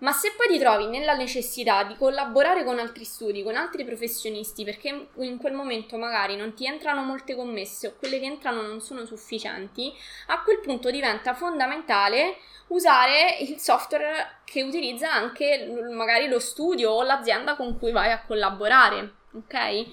[0.00, 4.64] Ma se poi ti trovi nella necessità di collaborare con altri studi, con altri professionisti,
[4.64, 8.80] perché in quel momento magari non ti entrano molte commesse o quelle che entrano non
[8.80, 9.92] sono sufficienti,
[10.28, 12.36] a quel punto diventa fondamentale
[12.68, 18.22] usare il software che utilizza anche magari lo studio o l'azienda con cui vai a
[18.26, 19.86] collaborare, ok?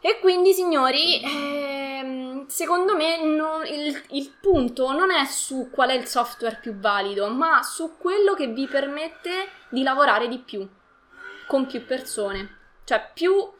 [0.00, 5.94] E quindi, signori, ehm, secondo me non, il, il, punto non è su qual è
[5.94, 10.66] il software più valido, ma su quello che vi permette di lavorare di più,
[11.46, 12.56] con più persone.
[12.84, 13.34] Cioè, più...
[13.34, 13.50] Eh,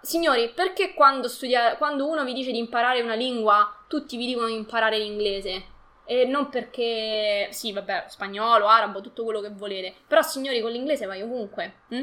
[0.00, 4.46] signori, perché quando, studia, quando uno vi dice di imparare una lingua, tutti vi dicono
[4.46, 5.74] di imparare l'inglese?
[6.06, 9.94] E non perché, sì, vabbè, spagnolo, arabo, tutto quello che volete.
[10.06, 11.80] Però, signori, con l'inglese vai ovunque.
[11.88, 12.02] Hm?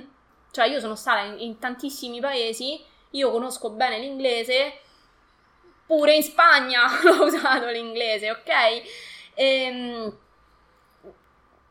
[0.52, 2.80] Cioè, io sono stata in, in, tantissimi paesi,
[3.12, 4.82] io conosco bene l'inglese,
[5.86, 8.82] pure in Spagna l'ho usato l'inglese, ok?
[9.36, 10.18] Ehm,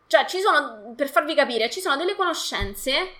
[0.06, 3.14] cioè, ci sono, per farvi capire, ci sono delle conoscenze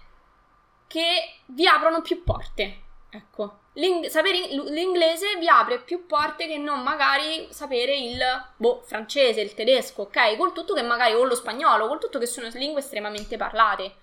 [0.86, 2.80] che vi aprono più porte.
[3.10, 3.60] Ecco.
[3.74, 8.20] L'ing- sapere l'inglese vi apre più porte che non magari sapere il
[8.56, 10.36] boh, francese, il tedesco, ok?
[10.36, 13.94] Col tutto che magari o lo spagnolo, col tutto che sono lingue estremamente parlate.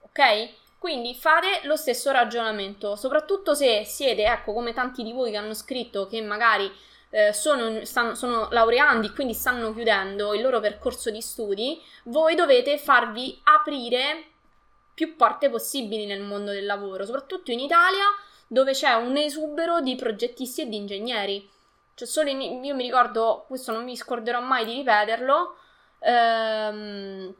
[0.00, 0.54] Ok?
[0.86, 5.52] Quindi fate lo stesso ragionamento, soprattutto se siete, ecco, come tanti di voi che hanno
[5.52, 6.70] scritto che magari
[7.10, 12.78] eh, sono, stanno, sono laureandi, quindi stanno chiudendo il loro percorso di studi, voi dovete
[12.78, 14.26] farvi aprire
[14.94, 18.04] più porte possibili nel mondo del lavoro, soprattutto in Italia
[18.46, 21.50] dove c'è un esubero di progettisti e di ingegneri.
[21.96, 25.56] Cioè, solo in, io mi ricordo, questo non mi scorderò mai di ripeterlo.
[25.98, 27.34] Ehm,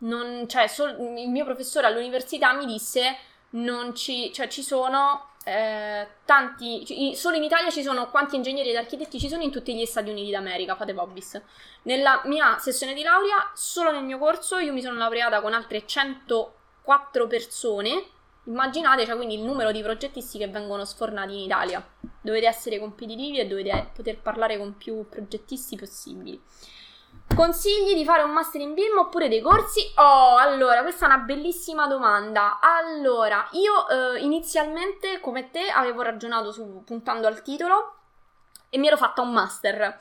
[0.00, 3.16] non, cioè, sol, il mio professore all'università mi disse:
[3.50, 8.70] non ci, cioè, ci sono eh, tanti, cioè, solo in Italia ci sono quanti ingegneri
[8.70, 11.40] ed architetti ci sono in tutti gli Stati Uniti d'America, fate Bobbis.
[11.82, 15.86] Nella mia sessione di laurea, solo nel mio corso, io mi sono laureata con altre
[15.86, 18.04] 104 persone
[18.44, 21.86] Immaginate, cioè, quindi il numero di progettisti che vengono sfornati in Italia.
[22.22, 26.40] Dovete essere competitivi e dovete poter parlare con più progettisti possibili.
[27.34, 29.80] Consigli di fare un master in BIM oppure dei corsi?
[29.96, 32.58] Oh, allora, questa è una bellissima domanda.
[32.60, 37.94] Allora, io eh, inizialmente, come te, avevo ragionato su, puntando al titolo
[38.68, 39.98] e mi ero fatta un master.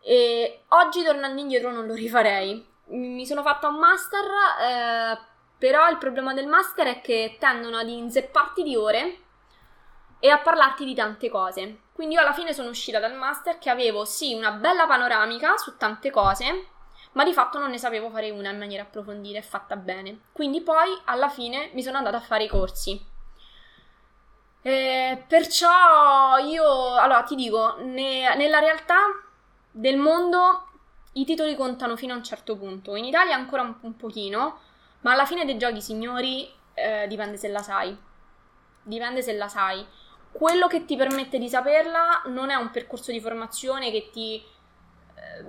[0.00, 2.66] E oggi, tornando indietro, non lo rifarei.
[2.86, 4.24] Mi sono fatta un master,
[4.60, 5.18] eh,
[5.58, 9.18] però il problema del master è che tendono ad inzepparti di ore
[10.18, 11.80] e a parlarti di tante cose.
[11.96, 15.78] Quindi io alla fine sono uscita dal master che avevo sì una bella panoramica su
[15.78, 16.66] tante cose,
[17.12, 20.24] ma di fatto non ne sapevo fare una in maniera approfondita e fatta bene.
[20.30, 23.02] Quindi poi alla fine mi sono andata a fare i corsi.
[24.60, 28.98] E perciò io, allora ti dico, ne, nella realtà
[29.70, 30.68] del mondo
[31.12, 32.94] i titoli contano fino a un certo punto.
[32.94, 34.60] In Italia ancora un, un pochino,
[35.00, 37.96] ma alla fine dei giochi, signori, eh, dipende se la sai.
[38.82, 40.04] Dipende se la sai
[40.36, 44.42] quello che ti permette di saperla non è un percorso di formazione che ti...
[45.14, 45.44] Eh,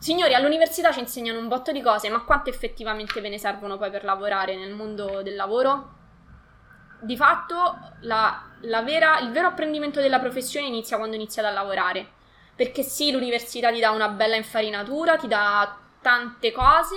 [0.00, 3.90] signori, all'università ci insegnano un botto di cose, ma quanto effettivamente ve ne servono poi
[3.90, 5.94] per lavorare nel mondo del lavoro?
[7.02, 12.14] Di fatto, la, la vera, il vero apprendimento della professione inizia quando iniziate a lavorare.
[12.56, 16.96] Perché sì, l'università ti dà una bella infarinatura, ti dà tante cose,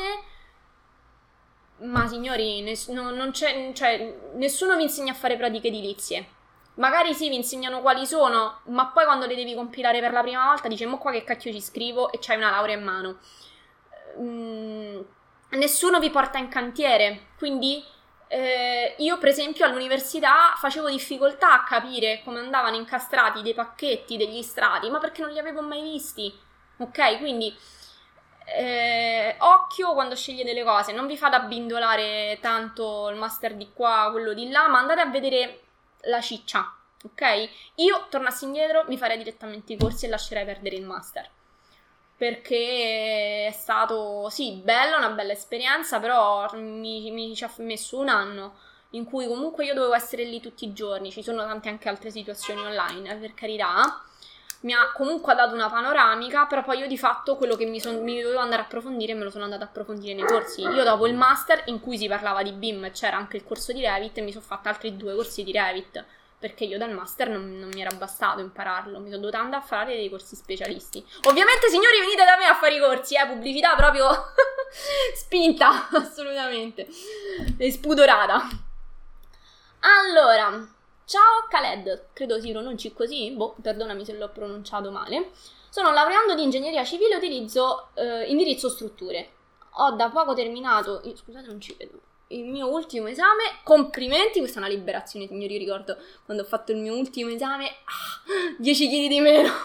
[1.81, 6.37] ma signori, ness- no, non c'è, cioè, nessuno vi insegna a fare pratiche edilizie
[6.79, 10.45] Magari sì, vi insegnano quali sono, ma poi quando le devi compilare per la prima
[10.45, 13.17] volta dici, mo qua che cacchio ci scrivo e c'hai una laurea in mano.
[14.17, 14.99] Mm,
[15.51, 17.83] nessuno vi porta in cantiere, quindi
[18.29, 24.41] eh, io per esempio all'università facevo difficoltà a capire come andavano incastrati dei pacchetti, degli
[24.41, 26.33] strati, ma perché non li avevo mai visti.
[26.77, 27.53] Ok, quindi
[28.45, 34.07] eh, occhio quando scegliete le cose, non vi fate abbindolare tanto il master di qua,
[34.11, 35.63] quello di là, ma andate a vedere
[36.03, 36.73] la ciccia,
[37.03, 37.49] ok?
[37.75, 41.29] Io tornassi indietro, mi farei direttamente i corsi e lascerei perdere il master.
[42.15, 48.09] Perché è stato, sì, bello, una bella esperienza, però mi, mi ci ha messo un
[48.09, 48.57] anno
[48.91, 51.11] in cui comunque io dovevo essere lì tutti i giorni.
[51.11, 54.03] Ci sono tante anche altre situazioni online, per carità.
[54.61, 58.03] Mi ha comunque dato una panoramica, però poi io di fatto quello che mi, son,
[58.03, 60.61] mi dovevo andare a approfondire me lo sono andata a approfondire nei corsi.
[60.61, 63.81] Io dopo il master in cui si parlava di BIM c'era anche il corso di
[63.81, 66.05] Revit e mi sono fatta altri due corsi di Revit
[66.39, 69.65] perché io dal master non, non, mi era bastato impararlo, mi sono dovuta andare a
[69.65, 71.05] fare dei corsi specialisti.
[71.23, 74.07] Ovviamente, signori, venite da me a fare i corsi, eh, pubblicità proprio
[75.15, 76.87] spinta, assolutamente,
[77.57, 78.47] e spudorata.
[79.81, 80.65] Allora,
[81.09, 85.31] ciao Khaled, credo si pronunci così, boh, perdonami se l'ho pronunciato male.
[85.69, 89.31] Sono laureando di ingegneria civile utilizzo eh, indirizzo strutture.
[89.71, 93.59] Ho da poco terminato, scusate non ci vedo, il mio ultimo esame.
[93.63, 95.57] Complimenti, questa è una liberazione, signori.
[95.57, 99.49] Ricordo quando ho fatto il mio ultimo esame, ah, 10 kg di meno.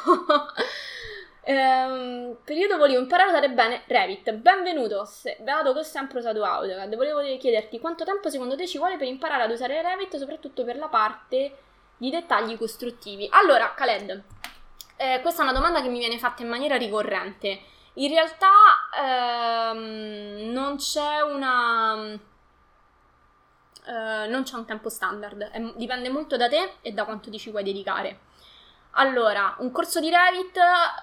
[1.45, 4.32] ehm, periodo volevo imparare a usare bene Revit.
[4.32, 5.09] Benvenuto,
[5.40, 6.97] beato che ho sempre usato AutoCAD.
[6.97, 10.76] Volevo chiederti quanto tempo secondo te ci vuole per imparare ad usare Revit, soprattutto per
[10.76, 11.57] la parte
[11.97, 13.28] di dettagli costruttivi.
[13.30, 14.22] Allora, Khaled,
[14.97, 17.61] eh, questa è una domanda che mi viene fatta in maniera ricorrente.
[17.95, 18.51] In realtà
[18.97, 22.18] ehm, non c'è una
[23.86, 27.38] eh, non c'è un tempo standard, è, dipende molto da te e da quanto ti
[27.38, 28.20] ci vuoi dedicare.
[28.97, 30.59] Allora, un corso di Revit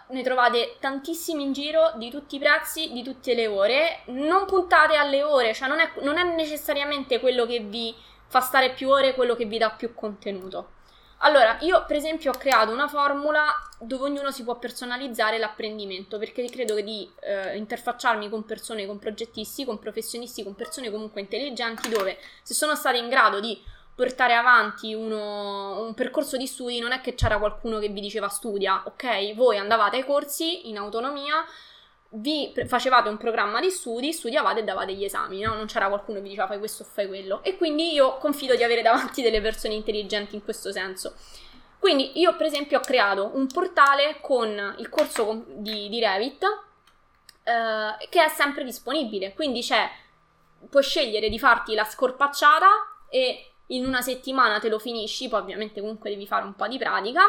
[0.10, 4.04] ne trovate tantissimi in giro di tutti i prezzi, di tutte le ore.
[4.08, 7.94] Non puntate alle ore, cioè non è, non è necessariamente quello che vi
[8.28, 10.80] fa stare più ore, quello che vi dà più contenuto.
[11.24, 13.44] Allora, io per esempio ho creato una formula
[13.80, 19.00] dove ognuno si può personalizzare l'apprendimento, perché credo che di eh, interfacciarmi con persone, con
[19.00, 23.62] progettisti, con professionisti, con persone comunque intelligenti, dove se sono state in grado di
[24.02, 28.30] portare avanti uno, un percorso di studi, non è che c'era qualcuno che vi diceva
[28.30, 29.36] studia, ok?
[29.36, 31.46] Voi andavate ai corsi in autonomia,
[32.14, 35.54] vi facevate un programma di studi, studiavate e davate gli esami, no?
[35.54, 37.44] Non c'era qualcuno che vi diceva fai questo o fai quello.
[37.44, 41.14] E quindi io confido di avere davanti delle persone intelligenti in questo senso.
[41.78, 46.44] Quindi io per esempio ho creato un portale con il corso di, di Revit
[47.44, 49.88] eh, che è sempre disponibile, quindi c'è,
[50.72, 52.68] puoi scegliere di farti la scorpacciata
[53.10, 56.78] e in una settimana te lo finisci, poi ovviamente comunque devi fare un po' di
[56.78, 57.24] pratica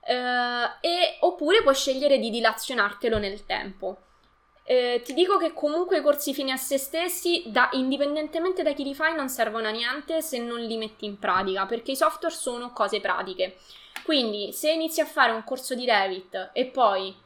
[0.00, 3.98] eh, e, oppure puoi scegliere di dilazionartelo nel tempo.
[4.66, 8.82] Eh, ti dico che comunque i corsi fini a se stessi, da, indipendentemente da chi
[8.82, 12.34] li fai, non servono a niente se non li metti in pratica, perché i software
[12.34, 13.58] sono cose pratiche.
[14.04, 17.22] Quindi, se inizi a fare un corso di Revit e poi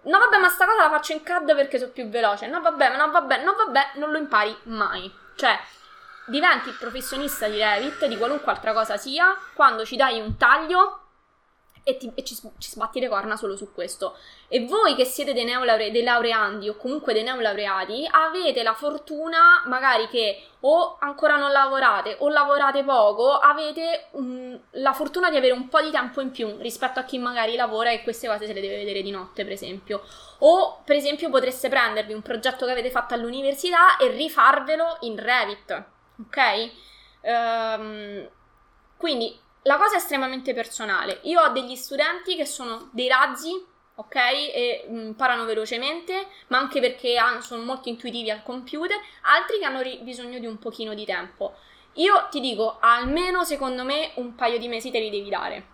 [0.00, 2.46] No, vabbè, ma sta cosa la faccio in CAD perché sono più veloce.
[2.46, 5.10] No, vabbè, no, vabbè, no, vabbè, non lo impari mai.
[5.36, 5.58] Cioè,
[6.28, 11.02] diventi il professionista di Revit, di qualunque altra cosa sia, quando ci dai un taglio
[11.88, 14.14] e, ti, e ci, ci, sbatti le corna solo su questo.
[14.48, 19.62] E voi che siete dei, neolaure, dei laureandi o comunque dei neolaureati, avete la fortuna
[19.64, 25.54] magari che o ancora non lavorate o lavorate poco, avete um, la fortuna di avere
[25.54, 28.52] un po' di tempo in più rispetto a chi magari lavora e queste cose se
[28.52, 30.02] le deve vedere di notte, per esempio.
[30.40, 35.96] O, per esempio, potreste prendervi un progetto che avete fatto all'università e rifarvelo in Revit,
[36.22, 36.70] ok?
[37.20, 38.28] Um,
[38.96, 41.20] quindi la cosa è estremamente personale.
[41.24, 43.50] Io ho degli studenti che sono dei razzi,
[43.96, 44.14] ok?
[44.16, 49.80] E mm, imparano velocemente, ma anche perché sono molto intuitivi al computer, altri che hanno
[49.80, 51.54] ri- bisogno di un pochino di tempo.
[51.94, 55.66] Io ti dico, almeno secondo me un paio di mesi te li devi dare.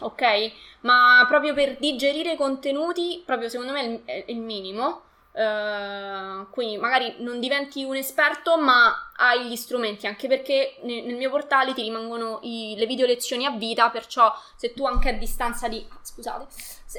[0.00, 0.52] Ok?
[0.80, 5.02] Ma proprio per digerire i contenuti, proprio secondo me è il, è il minimo.
[5.36, 11.16] Uh, quindi magari non diventi un esperto, ma hai gli strumenti, anche perché nel, nel
[11.16, 15.12] mio portale ti rimangono i, le video lezioni a vita, perciò se tu anche a
[15.12, 16.46] distanza di scusate,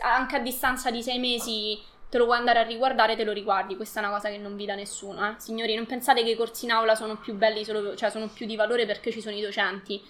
[0.01, 3.75] anche a distanza di sei mesi te lo vuoi andare a riguardare, te lo riguardi.
[3.77, 5.35] Questa è una cosa che non vi dà nessuno, eh.
[5.37, 8.45] Signori, non pensate che i corsi in aula sono più belli, solo, cioè sono più
[8.45, 10.01] di valore perché ci sono i docenti.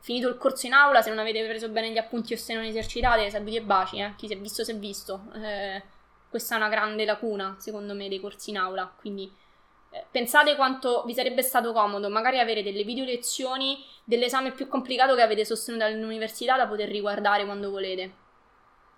[0.00, 2.64] Finito il corso in aula, se non avete preso bene gli appunti o se non
[2.64, 4.14] esercitate, saluti e baci, eh.
[4.16, 5.22] Chi si è visto si è visto.
[5.34, 5.82] Eh,
[6.32, 8.90] questa è una grande lacuna, secondo me, dei corsi in aula.
[8.98, 9.30] Quindi
[9.90, 15.14] eh, pensate quanto vi sarebbe stato comodo magari avere delle video lezioni dell'esame più complicato
[15.14, 18.14] che avete sostenuto all'università da poter riguardare quando volete.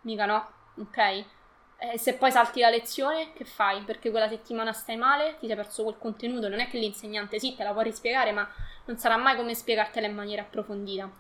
[0.03, 1.25] Mica no, ok?
[1.77, 3.83] Eh, se poi salti la lezione, che fai?
[3.83, 6.49] Perché quella settimana stai male, ti sei perso quel contenuto.
[6.49, 8.49] Non è che l'insegnante sì, te la può rispiegare, ma
[8.85, 11.11] non sarà mai come spiegartela in maniera approfondita.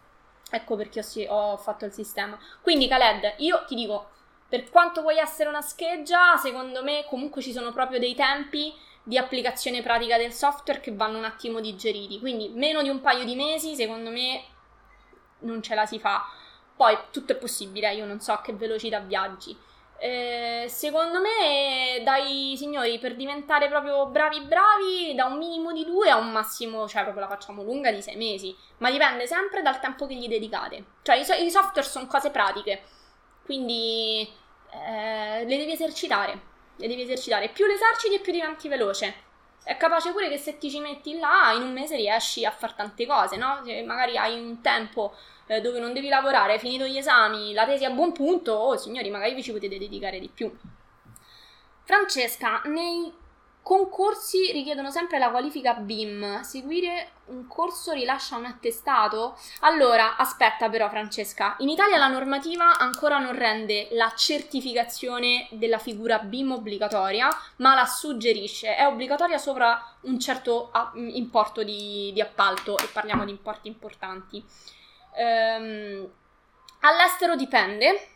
[0.48, 2.38] Ecco perché ho, ho fatto il sistema.
[2.60, 4.10] Quindi, Khaled, io ti dico,
[4.54, 9.18] per quanto vuoi essere una scheggia, secondo me comunque ci sono proprio dei tempi di
[9.18, 12.20] applicazione pratica del software che vanno un attimo digeriti.
[12.20, 14.44] Quindi meno di un paio di mesi, secondo me,
[15.40, 16.24] non ce la si fa.
[16.76, 19.58] Poi tutto è possibile, io non so a che velocità viaggi.
[19.98, 26.10] Eh, secondo me, dai signori, per diventare proprio bravi bravi, da un minimo di due
[26.10, 28.54] a un massimo, cioè proprio la facciamo lunga di sei mesi.
[28.78, 30.84] Ma dipende sempre dal tempo che gli dedicate.
[31.02, 32.82] Cioè, i, so- i software sono cose pratiche.
[33.44, 34.42] Quindi
[34.86, 36.52] eh, le devi esercitare.
[36.76, 37.48] Le devi esercitare.
[37.48, 39.22] Più le eserciti più diventi veloce.
[39.62, 42.74] È capace pure che se ti ci metti là, in un mese riesci a fare
[42.76, 43.62] tante cose, no?
[43.64, 45.14] Se magari hai un tempo
[45.46, 48.76] eh, dove non devi lavorare, hai finito gli esami, la tesi a buon punto, oh
[48.76, 50.54] signori, magari vi ci potete dedicare di più.
[51.84, 53.12] Francesca, nei
[53.64, 56.42] Concorsi richiedono sempre la qualifica BIM.
[56.42, 59.38] Seguire un corso rilascia un attestato?
[59.60, 66.18] Allora, aspetta però Francesca, in Italia la normativa ancora non rende la certificazione della figura
[66.18, 68.76] BIM obbligatoria, ma la suggerisce.
[68.76, 74.44] È obbligatoria sopra un certo importo di, di appalto e parliamo di importi importanti.
[75.16, 76.06] Ehm,
[76.80, 78.08] all'estero dipende.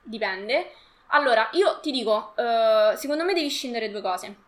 [0.00, 0.72] Dipende.
[1.08, 4.43] Allora, io ti dico, uh, secondo me devi scendere due cose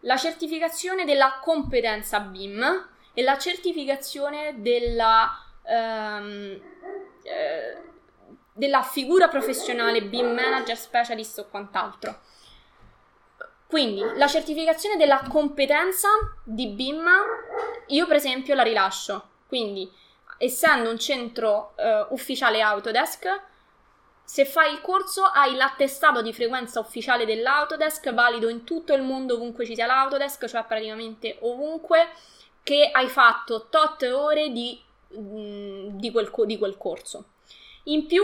[0.00, 5.28] la certificazione della competenza BIM e la certificazione della,
[5.64, 6.60] um,
[7.22, 7.76] eh,
[8.52, 12.20] della figura professionale BIM manager, specialist o quant'altro.
[13.66, 16.08] Quindi la certificazione della competenza
[16.42, 17.06] di BIM
[17.88, 19.28] io per esempio la rilascio.
[19.46, 19.90] Quindi
[20.38, 23.26] essendo un centro uh, ufficiale Autodesk
[24.28, 29.36] se fai il corso hai l'attestato di frequenza ufficiale dell'Autodesk, valido in tutto il mondo
[29.36, 32.10] ovunque ci sia l'Autodesk, cioè praticamente ovunque,
[32.62, 34.78] che hai fatto tot ore di,
[35.16, 37.30] mm, di, quel, di quel corso.
[37.84, 38.22] In più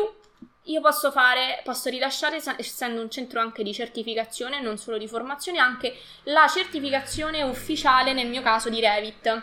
[0.64, 5.58] io posso fare, posso rilasciare, essendo un centro anche di certificazione, non solo di formazione,
[5.58, 9.42] anche la certificazione ufficiale nel mio caso di Revit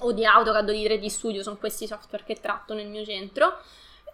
[0.00, 3.60] o di AutoCAD o di 3D Studio, sono questi software che tratto nel mio centro.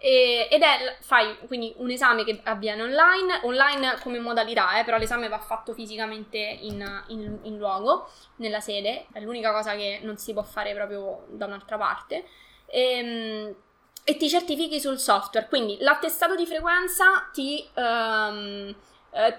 [0.01, 4.97] E, ed è, fai quindi un esame che avviene online, online come modalità, eh, però
[4.97, 10.17] l'esame va fatto fisicamente in, in, in, luogo, nella sede, è l'unica cosa che non
[10.17, 12.25] si può fare proprio da un'altra parte.
[12.67, 13.55] E, ehm,
[14.05, 18.75] e ti certifichi sul software, quindi l'attestato di frequenza ti, um,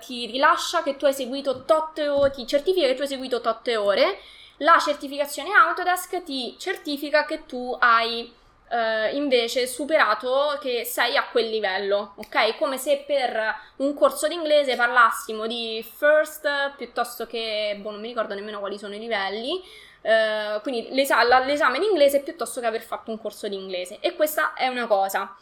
[0.06, 3.68] ti rilascia che tu hai seguito tot ore, ti certifica che tu hai seguito tot
[3.70, 4.20] ore,
[4.58, 8.32] la certificazione Autodesk ti certifica che tu hai
[8.70, 12.56] Uh, invece superato che sei a quel livello, ok?
[12.56, 18.36] Come se per un corso d'inglese parlassimo di first piuttosto che, boh, non mi ricordo
[18.36, 19.60] nemmeno quali sono i livelli,
[20.02, 23.98] uh, quindi l'esa- l'esame in inglese piuttosto che aver fatto un corso di inglese.
[24.02, 25.36] E questa è una cosa.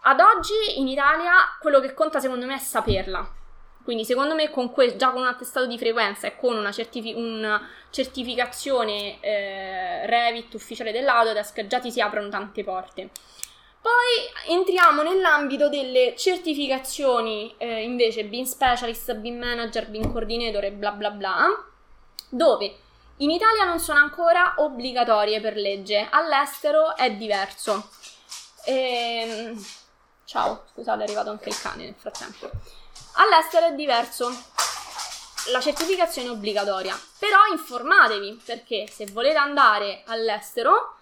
[0.00, 3.38] Ad oggi in Italia quello che conta secondo me è saperla,
[3.82, 7.14] Quindi secondo me con que- già con un attestato di frequenza e con una, certifi-
[7.14, 13.10] una certificazione eh, Revit ufficiale dell'Autodesk già ti si aprono tante porte.
[13.80, 20.90] Poi entriamo nell'ambito delle certificazioni eh, invece BIM Specialist, BIM Manager, BIM Coordinator e bla
[20.90, 21.46] bla bla,
[22.28, 22.76] dove
[23.16, 27.88] in Italia non sono ancora obbligatorie per legge, all'estero è diverso.
[28.66, 29.64] Ehm...
[30.30, 32.48] Ciao, scusate, è arrivato anche il cane nel frattempo.
[33.14, 34.28] All'estero è diverso.
[35.52, 36.98] La certificazione è obbligatoria.
[37.18, 40.96] Però informatevi perché se volete andare all'estero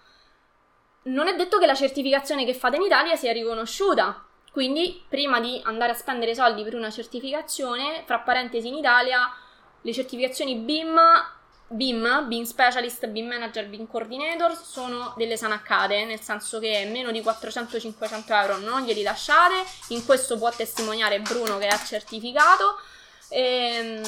[1.03, 4.25] non è detto che la certificazione che fate in Italia sia riconosciuta.
[4.51, 9.31] Quindi, prima di andare a spendere soldi per una certificazione, fra parentesi in Italia,
[9.81, 10.99] le certificazioni BIM
[11.71, 17.21] BIM, BIM Specialist, BIM Manager, BIM Coordinator sono delle sanaccate, nel senso che meno di
[17.21, 22.79] 400-500 euro non glieli lasciate, in questo può testimoniare Bruno che è certificato.
[23.29, 24.01] Ehm,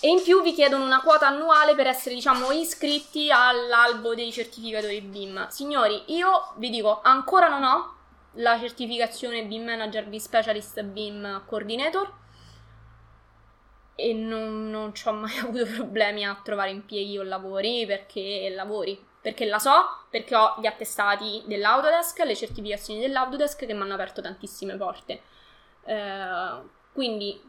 [0.00, 5.00] e in più vi chiedono una quota annuale per essere diciamo iscritti all'albo dei certificatori
[5.00, 5.48] BIM.
[5.48, 7.94] Signori, io vi dico, ancora non ho
[8.32, 12.24] la certificazione BIM Manager, BIM Specialist, BIM Coordinator
[13.96, 19.04] e non, non ci ho mai avuto problemi a trovare impieghi o lavori perché lavori.
[19.20, 19.72] Perché la so,
[20.08, 25.20] perché ho gli attestati dell'Autodesk, le certificazioni dell'Autodesk che mi hanno aperto tantissime porte.
[25.84, 26.60] Eh,
[26.92, 27.40] quindi,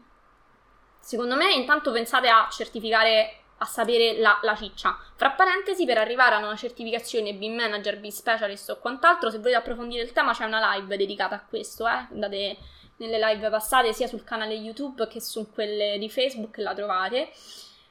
[0.98, 4.98] secondo me, intanto pensate a certificare, a sapere la, la, ciccia.
[5.14, 9.58] Fra parentesi, per arrivare a una certificazione BIM Manager, BIM Specialist o quant'altro, se volete
[9.58, 12.08] approfondire il tema, c'è una live dedicata a questo, eh.
[12.10, 12.56] Andate
[12.98, 17.30] nelle live passate sia sul canale YouTube che su quelle di Facebook la trovate.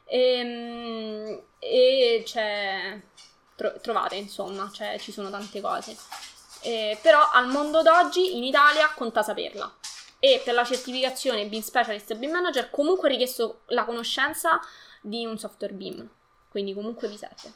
[0.05, 3.01] E, ehm, e c'è
[3.55, 5.95] tro- trovate insomma cioè, ci sono tante cose.
[6.61, 9.71] E, però al mondo d'oggi in Italia conta saperla.
[10.19, 14.59] E per la certificazione BIM Specialist e BIM Manager comunque è richiesto la conoscenza
[15.01, 16.09] di un software BIM
[16.57, 17.53] quindi comunque vi serve.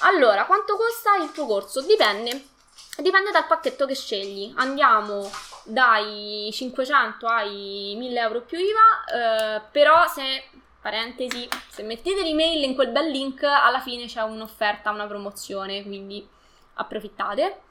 [0.00, 1.82] Allora quanto costa il tuo corso?
[1.82, 2.48] dipende.
[2.96, 4.52] Dipende dal pacchetto che scegli.
[4.56, 5.30] Andiamo
[5.64, 10.44] dai 500 ai 1000 euro più IVA, eh, però se,
[10.80, 16.26] parentesi, se mettete l'email in quel bel link, alla fine c'è un'offerta, una promozione, quindi
[16.74, 17.62] approfittate.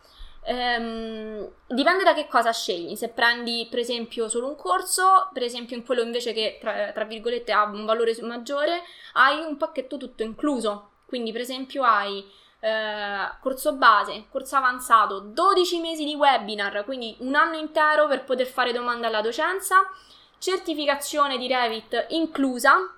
[0.44, 2.96] Ehm, dipende da che cosa scegli.
[2.96, 7.04] Se prendi, per esempio, solo un corso, per esempio in quello invece che, tra, tra
[7.06, 8.82] virgolette, ha un valore maggiore,
[9.14, 10.92] hai un pacchetto tutto incluso.
[11.06, 12.24] Quindi, per esempio, hai
[12.60, 18.48] eh, corso base, corso avanzato, 12 mesi di webinar, quindi un anno intero per poter
[18.48, 19.90] fare domande alla docenza,
[20.38, 22.94] certificazione di Revit inclusa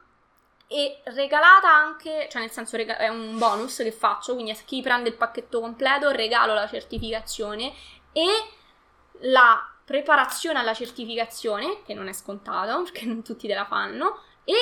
[0.68, 5.10] e regalata anche, cioè nel senso è un bonus che faccio, quindi a chi prende
[5.10, 7.74] il pacchetto completo regalo la certificazione
[8.14, 8.26] e
[9.24, 14.56] la preparazione alla certificazione, che non è scontato perché non tutti te la fanno, e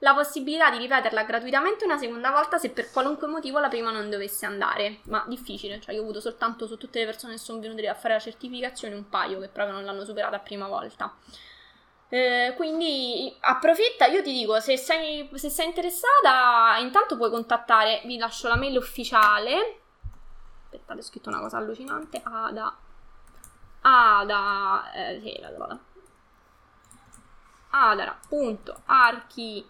[0.00, 4.08] la possibilità di ripeterla gratuitamente una seconda volta se per qualunque motivo la prima non
[4.08, 5.00] dovesse andare.
[5.04, 7.94] Ma difficile, cioè io ho avuto soltanto su tutte le persone che sono venute a
[7.94, 11.14] fare la certificazione un paio che proprio non l'hanno superata prima volta.
[12.08, 18.16] Eh, quindi approfitta, io ti dico, se sei, se sei, interessata, intanto puoi contattare, vi
[18.16, 19.80] lascio la mail ufficiale.
[20.64, 22.20] Aspettate, ho scritto una cosa allucinante.
[22.24, 22.74] Ada.
[23.82, 24.92] Ada.
[24.92, 25.78] Eh, sì, la.
[27.72, 29.69] Adara.archi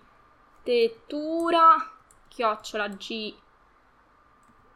[0.61, 1.91] architettura
[2.29, 2.89] chiocciola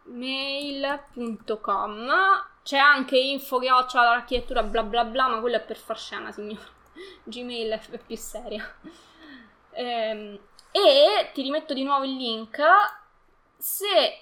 [0.06, 0.88] gmail.com
[2.62, 6.72] c'è anche info chiocciola architettura bla bla bla ma quello è per far scena signora.
[7.24, 8.64] Gmail è più seria.
[9.72, 10.38] Ehm,
[10.70, 12.60] e ti rimetto di nuovo il link.
[13.58, 14.20] Se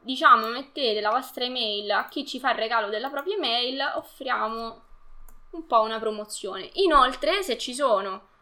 [0.00, 4.82] diciamo mettete la vostra email a chi ci fa il regalo della propria email offriamo
[5.50, 6.70] un po' una promozione.
[6.74, 8.34] Inoltre se ci sono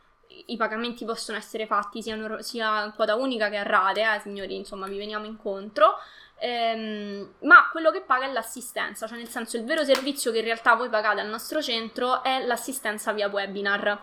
[0.47, 4.57] i pagamenti possono essere fatti sia, sia in quota unica che a rate, eh, signori,
[4.57, 5.99] insomma, vi veniamo incontro.
[6.39, 10.45] Ehm, ma quello che paga è l'assistenza, cioè nel senso il vero servizio che in
[10.45, 14.03] realtà voi pagate al nostro centro è l'assistenza via webinar,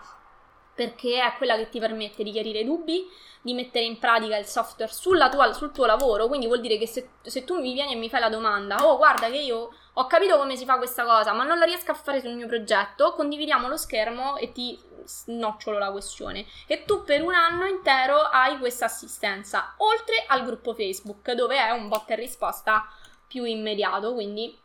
[0.74, 3.06] perché è quella che ti permette di chiarire dubbi,
[3.42, 4.92] di mettere in pratica il software
[5.30, 8.10] tua, sul tuo lavoro, quindi vuol dire che se, se tu mi vieni e mi
[8.10, 11.44] fai la domanda, oh guarda che io ho capito come si fa questa cosa, ma
[11.44, 15.92] non la riesco a fare sul mio progetto, condividiamo lo schermo e ti snocciolo la
[15.92, 16.46] questione.
[16.68, 21.72] E tu per un anno intero hai questa assistenza, oltre al gruppo Facebook, dove è
[21.72, 22.88] un botta e risposta
[23.28, 24.58] più immediato, quindi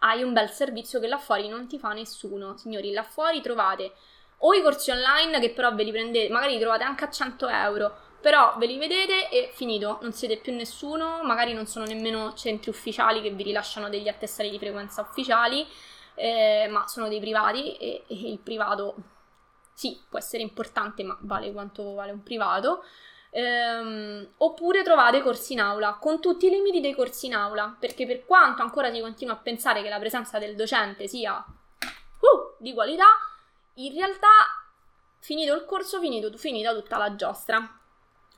[0.00, 2.56] hai un bel servizio che là fuori non ti fa nessuno.
[2.56, 3.92] Signori, là fuori trovate
[4.38, 7.48] o i corsi online che però ve li prendete, magari li trovate anche a 100
[7.48, 12.32] euro, però ve li vedete e finito, non siete più nessuno, magari non sono nemmeno
[12.32, 15.66] centri ufficiali che vi rilasciano degli attestati di frequenza ufficiali,
[16.14, 18.94] eh, ma sono dei privati e, e il privato
[19.74, 22.84] sì, può essere importante, ma vale quanto vale un privato.
[23.28, 28.06] Ehm, oppure trovate corsi in aula con tutti i limiti dei corsi in aula, perché
[28.06, 32.72] per quanto ancora si continua a pensare che la presenza del docente sia uh, di
[32.72, 33.18] qualità,
[33.74, 34.30] in realtà
[35.18, 37.80] finito il corso, finito, finita tutta la giostra.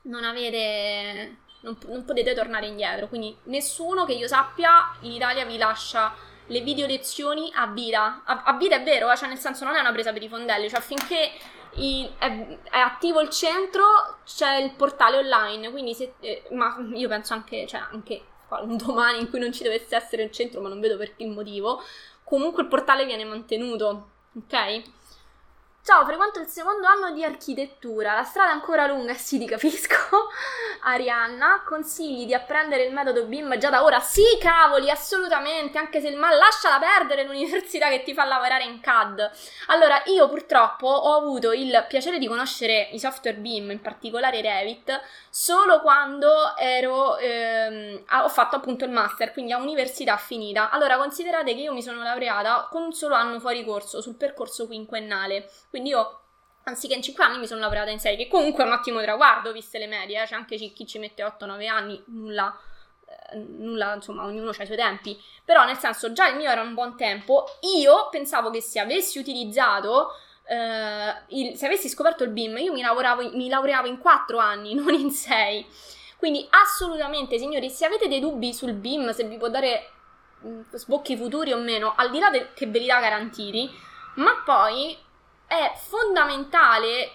[0.07, 1.37] Non avete.
[1.61, 3.07] Non, non, potete tornare indietro.
[3.07, 6.13] Quindi nessuno che io sappia in Italia vi lascia
[6.47, 8.23] le video lezioni a vita.
[8.25, 9.17] A, a vita è vero, eh?
[9.17, 11.31] cioè nel senso non è una presa per i fondelli, cioè finché
[11.75, 17.07] i, è, è, attivo il centro c'è il portale online, quindi se, eh, ma io
[17.07, 18.21] penso anche, cioè anche
[18.61, 21.25] un domani in cui non ci dovesse essere il centro, ma non vedo per che
[21.25, 21.81] motivo,
[22.23, 24.81] comunque il portale viene mantenuto, ok?
[25.87, 28.13] Ciao, frequento il secondo anno di architettura.
[28.13, 29.95] La strada è ancora lunga, sì, ti capisco.
[30.83, 34.01] Arianna, consigli di apprendere il metodo BIM già da ora?
[34.01, 38.81] Sì, cavoli, assolutamente, anche se il mal lasciala perdere l'università che ti fa lavorare in
[38.81, 39.31] CAD.
[39.67, 44.99] Allora, io purtroppo ho avuto il piacere di conoscere i software BIM, in particolare Revit,
[45.29, 50.69] solo quando ero, ehm, ho fatto appunto il master, quindi a università finita.
[50.69, 54.67] Allora, considerate che io mi sono laureata con un solo anno fuori corso sul percorso
[54.67, 56.21] quinquennale quindi io,
[56.63, 59.51] anziché in 5 anni, mi sono laureata in 6, che comunque è un ottimo traguardo,
[59.51, 60.25] viste le medie, eh?
[60.25, 62.57] c'è anche chi ci mette 8-9 anni, nulla,
[63.05, 65.21] eh, nulla, insomma, ognuno ha i suoi tempi.
[65.45, 67.45] Però, nel senso, già il mio era un buon tempo.
[67.77, 70.13] Io pensavo che se avessi utilizzato...
[70.49, 72.81] Uh, il, se avessi scoperto il BIM, io mi,
[73.33, 75.65] mi laureavo in 4 anni, non in 6.
[76.17, 79.89] Quindi assolutamente, signori, se avete dei dubbi sul BIM, se vi può dare
[80.39, 83.69] mh, sbocchi futuri o meno, al di là de- che ve li dà garantiti,
[84.15, 84.97] ma poi
[85.47, 87.11] è fondamentale.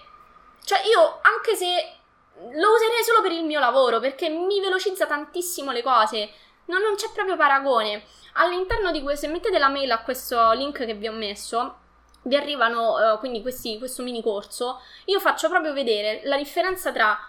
[0.63, 1.97] Cioè, io anche se
[2.35, 6.31] lo userei solo per il mio lavoro perché mi velocizza tantissimo le cose.
[6.65, 8.03] No, non c'è proprio paragone.
[8.33, 11.77] All'interno di questo, se mettete la mail a questo link che vi ho messo,
[12.23, 14.81] vi arrivano uh, quindi questi, questo mini corso.
[15.05, 17.19] Io faccio proprio vedere la differenza tra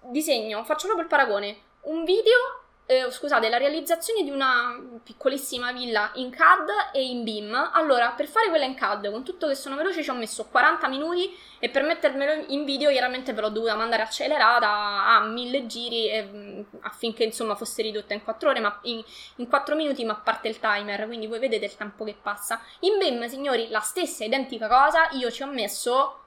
[0.00, 1.62] disegno, faccio proprio il paragone.
[1.82, 4.74] Un video eh, scusate, la realizzazione di una
[5.04, 7.70] piccolissima villa in CAD e in BIM.
[7.74, 10.88] Allora, per fare quella in CAD, con tutto che sono veloce, ci ho messo 40
[10.88, 16.08] minuti e per mettermelo in video, chiaramente ve l'ho dovuta mandare accelerata a mille giri
[16.08, 19.04] e, mm, affinché insomma fosse ridotta in 4 ore, ma in,
[19.36, 22.58] in 4 minuti, ma a parte il timer, quindi voi vedete il tempo che passa.
[22.80, 26.20] In BIM, signori, la stessa identica cosa, io ci ho messo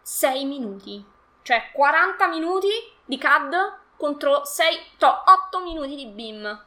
[0.00, 1.04] 6 minuti,
[1.42, 2.68] cioè 40 minuti
[3.04, 6.64] di CAD contro 6, to, 8 minuti di BIM.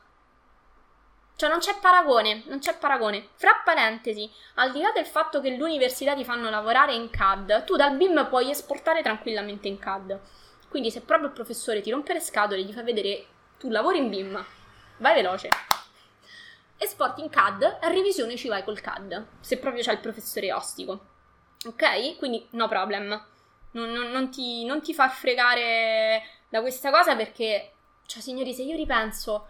[1.36, 3.30] Cioè non c'è paragone, non c'è paragone.
[3.34, 7.76] Fra parentesi, al di là del fatto che l'università ti fanno lavorare in CAD, tu
[7.78, 10.20] dal BIM puoi esportare tranquillamente in CAD.
[10.70, 13.26] Quindi se proprio il professore ti rompe le scatole, gli fa vedere
[13.58, 14.46] tu lavori in BIM,
[14.98, 15.50] vai veloce.
[16.78, 21.06] Esporti in CAD, a revisione ci vai col CAD, se proprio c'è il professore ostico.
[21.66, 22.18] Ok?
[22.18, 23.08] Quindi no problem.
[23.72, 26.22] Non, non, non, ti, non ti fa fregare
[26.52, 27.72] da questa cosa perché,
[28.06, 29.48] cioè signori, se io ripenso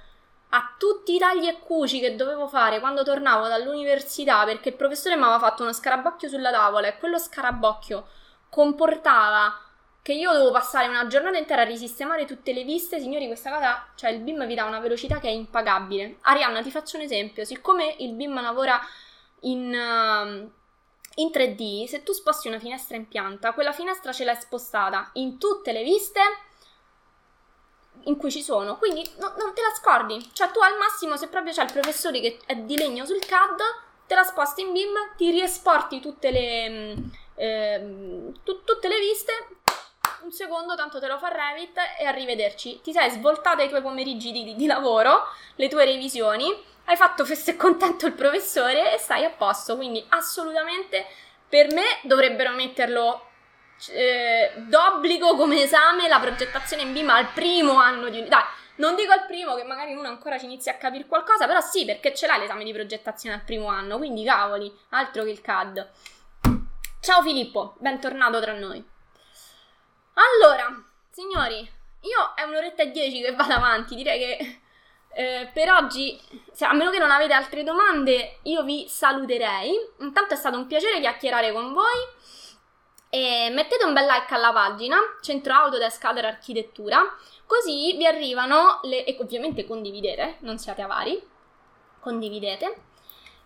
[0.49, 5.15] a tutti i tagli e cuci che dovevo fare quando tornavo dall'università perché il professore
[5.15, 8.07] mi aveva fatto uno scarabocchio sulla tavola e quello scarabocchio
[8.49, 9.59] comportava
[10.03, 13.87] che io dovevo passare una giornata intera a risistemare tutte le viste, signori, questa cosa,
[13.95, 16.17] cioè il BIM vi dà una velocità che è impagabile.
[16.21, 18.79] Arianna, ti faccio un esempio, siccome il BIM lavora
[19.41, 20.51] in, uh,
[21.15, 25.37] in 3D, se tu sposti una finestra in pianta, quella finestra ce l'hai spostata in
[25.37, 26.21] tutte le viste
[28.03, 30.29] in cui ci sono, quindi no, non te la scordi.
[30.33, 33.59] Cioè, tu al massimo, se proprio c'è il professore che è di legno sul CAD,
[34.07, 36.95] te la sposti in BIM, ti riesporti tutte le,
[37.35, 39.31] eh, tu, tutte le viste.
[40.23, 42.81] Un secondo, tanto te lo fa Revit e arrivederci.
[42.81, 45.23] Ti sei svoltata i tuoi pomeriggi di, di lavoro,
[45.55, 46.53] le tue revisioni,
[46.85, 49.75] hai fatto festo e contento il professore e stai a posto.
[49.75, 51.07] Quindi, assolutamente,
[51.49, 53.30] per me dovrebbero metterlo
[53.89, 58.23] eh, d'obbligo come esame la progettazione in BIM al primo anno di...
[58.27, 58.43] Dai,
[58.75, 61.85] non dico al primo che magari uno ancora ci inizia a capire qualcosa, però sì,
[61.85, 65.89] perché ce l'hai l'esame di progettazione al primo anno, quindi cavoli, altro che il CAD.
[66.99, 68.83] Ciao Filippo, bentornato tra noi.
[70.13, 74.61] Allora, signori, io è un'oretta e dieci che vado avanti, direi che
[75.13, 76.19] eh, per oggi,
[76.51, 79.73] se, a meno che non avete altre domande, io vi saluterei.
[79.99, 82.19] Intanto è stato un piacere chiacchierare con voi.
[83.13, 87.01] E mettete un bel like alla pagina, Centro Autodesk Ader Architettura,
[87.45, 89.03] così vi arrivano le...
[89.03, 91.21] e ovviamente condividete, non siate avari,
[91.99, 92.83] condividete.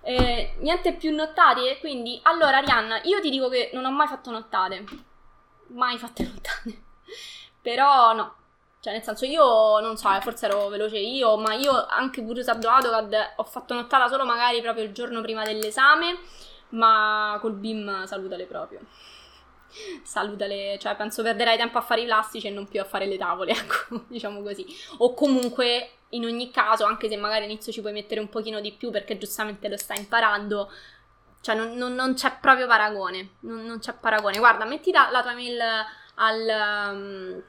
[0.01, 4.29] Eh, niente più nottate, quindi allora Arianna, io ti dico che non ho mai fatto
[4.29, 4.85] nottate,
[5.69, 6.83] mai fatte nottate,
[7.59, 8.35] però no,
[8.81, 12.69] cioè nel senso io non so, forse ero veloce io, ma io anche pure usando
[12.69, 16.19] AutoCAD ho fatto nottata solo magari proprio il giorno prima dell'esame,
[16.69, 18.81] ma col BIM salutale proprio.
[20.03, 23.17] Salutale, cioè penso perderai tempo a fare i plastici e non più a fare le
[23.17, 24.65] tavole, ecco, diciamo così.
[24.97, 28.71] O comunque, in ogni caso, anche se magari all'inizio ci puoi mettere un pochino di
[28.71, 30.71] più perché giustamente lo stai imparando,
[31.41, 34.37] cioè non, non, non c'è proprio paragone, non, non, c'è paragone.
[34.37, 35.59] Guarda, metti la, la tua mail
[36.15, 36.93] al...
[36.93, 37.43] Um,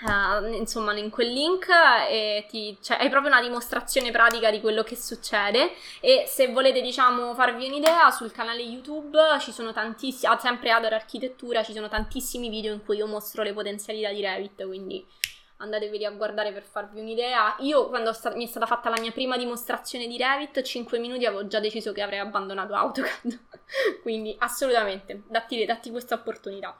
[0.00, 1.66] Uh, insomma in quel link
[2.08, 5.72] e ti, cioè, hai proprio una dimostrazione pratica di quello che succede.
[6.00, 10.94] E se volete diciamo farvi un'idea sul canale YouTube ci sono tantissimi, ah, sempre Adore
[10.94, 15.04] Architettura ci sono tantissimi video in cui io mostro le potenzialità di Revit quindi
[15.60, 17.56] andatevi a guardare per farvi un'idea.
[17.60, 21.24] Io quando sta- mi è stata fatta la mia prima dimostrazione di Revit 5 minuti
[21.26, 23.38] avevo già deciso che avrei abbandonato AutoCAD.
[24.02, 26.76] Quindi assolutamente datti, datti questa opportunità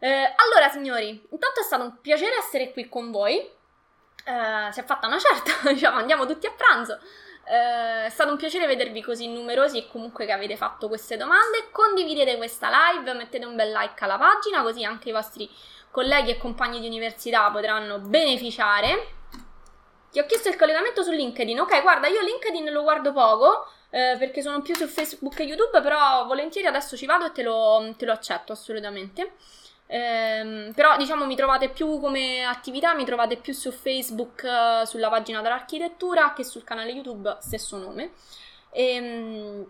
[0.00, 3.36] eh, allora, signori, intanto è stato un piacere essere qui con voi.
[3.36, 6.98] Eh, si è fatta una certa, diciamo, andiamo tutti a pranzo.
[7.44, 11.68] Eh, è stato un piacere vedervi così numerosi e comunque che avete fatto queste domande.
[11.72, 15.50] Condividete questa live, mettete un bel like alla pagina, così anche i vostri
[15.90, 19.14] colleghi e compagni di università potranno beneficiare.
[20.12, 21.58] Ti ho chiesto il collegamento su LinkedIn.
[21.58, 23.66] Ok, guarda, io LinkedIn lo guardo poco.
[23.90, 27.42] Eh, perché sono più su Facebook e YouTube, però volentieri adesso ci vado e te
[27.42, 29.32] lo, te lo accetto assolutamente.
[29.90, 35.08] Ehm, però diciamo mi trovate più come attività, mi trovate più su Facebook uh, sulla
[35.08, 38.12] pagina dell'architettura che sul canale YouTube, stesso nome.
[38.70, 39.66] E, ehm,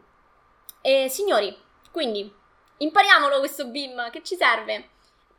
[0.80, 1.56] e signori,
[1.92, 2.32] quindi
[2.78, 4.90] impariamolo questo BIM che ci serve.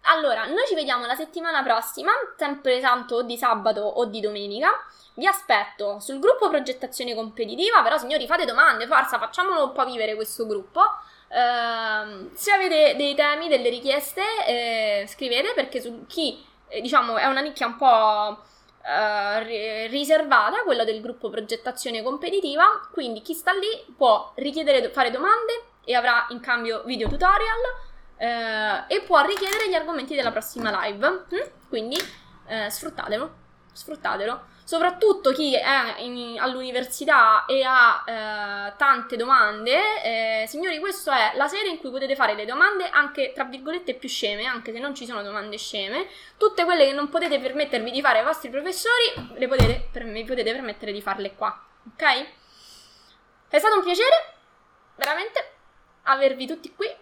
[0.03, 4.69] Allora, noi ci vediamo la settimana prossima, sempre santo o di sabato o di domenica.
[5.15, 10.15] Vi aspetto sul gruppo progettazione competitiva, però signori fate domande, forza, facciamolo un po' vivere
[10.15, 10.81] questo gruppo.
[11.29, 17.25] Uh, se avete dei temi, delle richieste, eh, scrivete perché su chi eh, diciamo è
[17.25, 19.43] una nicchia un po' uh,
[19.89, 22.89] riservata, quella del gruppo progettazione competitiva.
[22.91, 27.59] Quindi chi sta lì può richiedere, fare domande e avrà in cambio video tutorial
[28.17, 31.09] uh, e può richiedere gli argomenti della prossima live.
[31.09, 31.67] Mm?
[31.67, 31.97] Quindi
[32.47, 33.33] eh, sfruttatelo,
[33.71, 41.37] sfruttatelo soprattutto chi è in, all'università e ha eh, tante domande, eh, signori, questa è
[41.37, 44.77] la sede in cui potete fare le domande anche tra virgolette più sceme, anche se
[44.77, 48.51] non ci sono domande sceme, tutte quelle che non potete permettervi di fare ai vostri
[48.51, 52.27] professori, le potete, per me, potete permettere di farle qua, ok?
[53.49, 54.33] È stato un piacere,
[54.97, 55.51] veramente,
[56.03, 56.95] avervi tutti qui,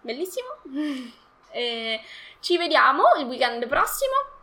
[0.00, 0.48] bellissimo.
[1.54, 2.00] e
[2.40, 4.40] ci vediamo il weekend prossimo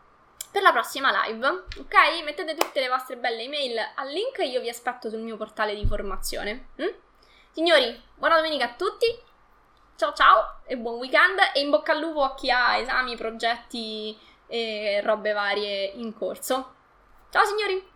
[0.52, 2.24] per la prossima live, ok?
[2.24, 5.76] Mettete tutte le vostre belle email al link e io vi aspetto sul mio portale
[5.76, 6.70] di formazione.
[6.82, 6.88] Mm?
[7.52, 9.06] Signori, buona domenica a tutti,
[9.96, 14.18] ciao ciao e buon weekend e in bocca al lupo a chi ha esami, progetti
[14.48, 16.74] e robe varie in corso.
[17.30, 17.89] Ciao signori!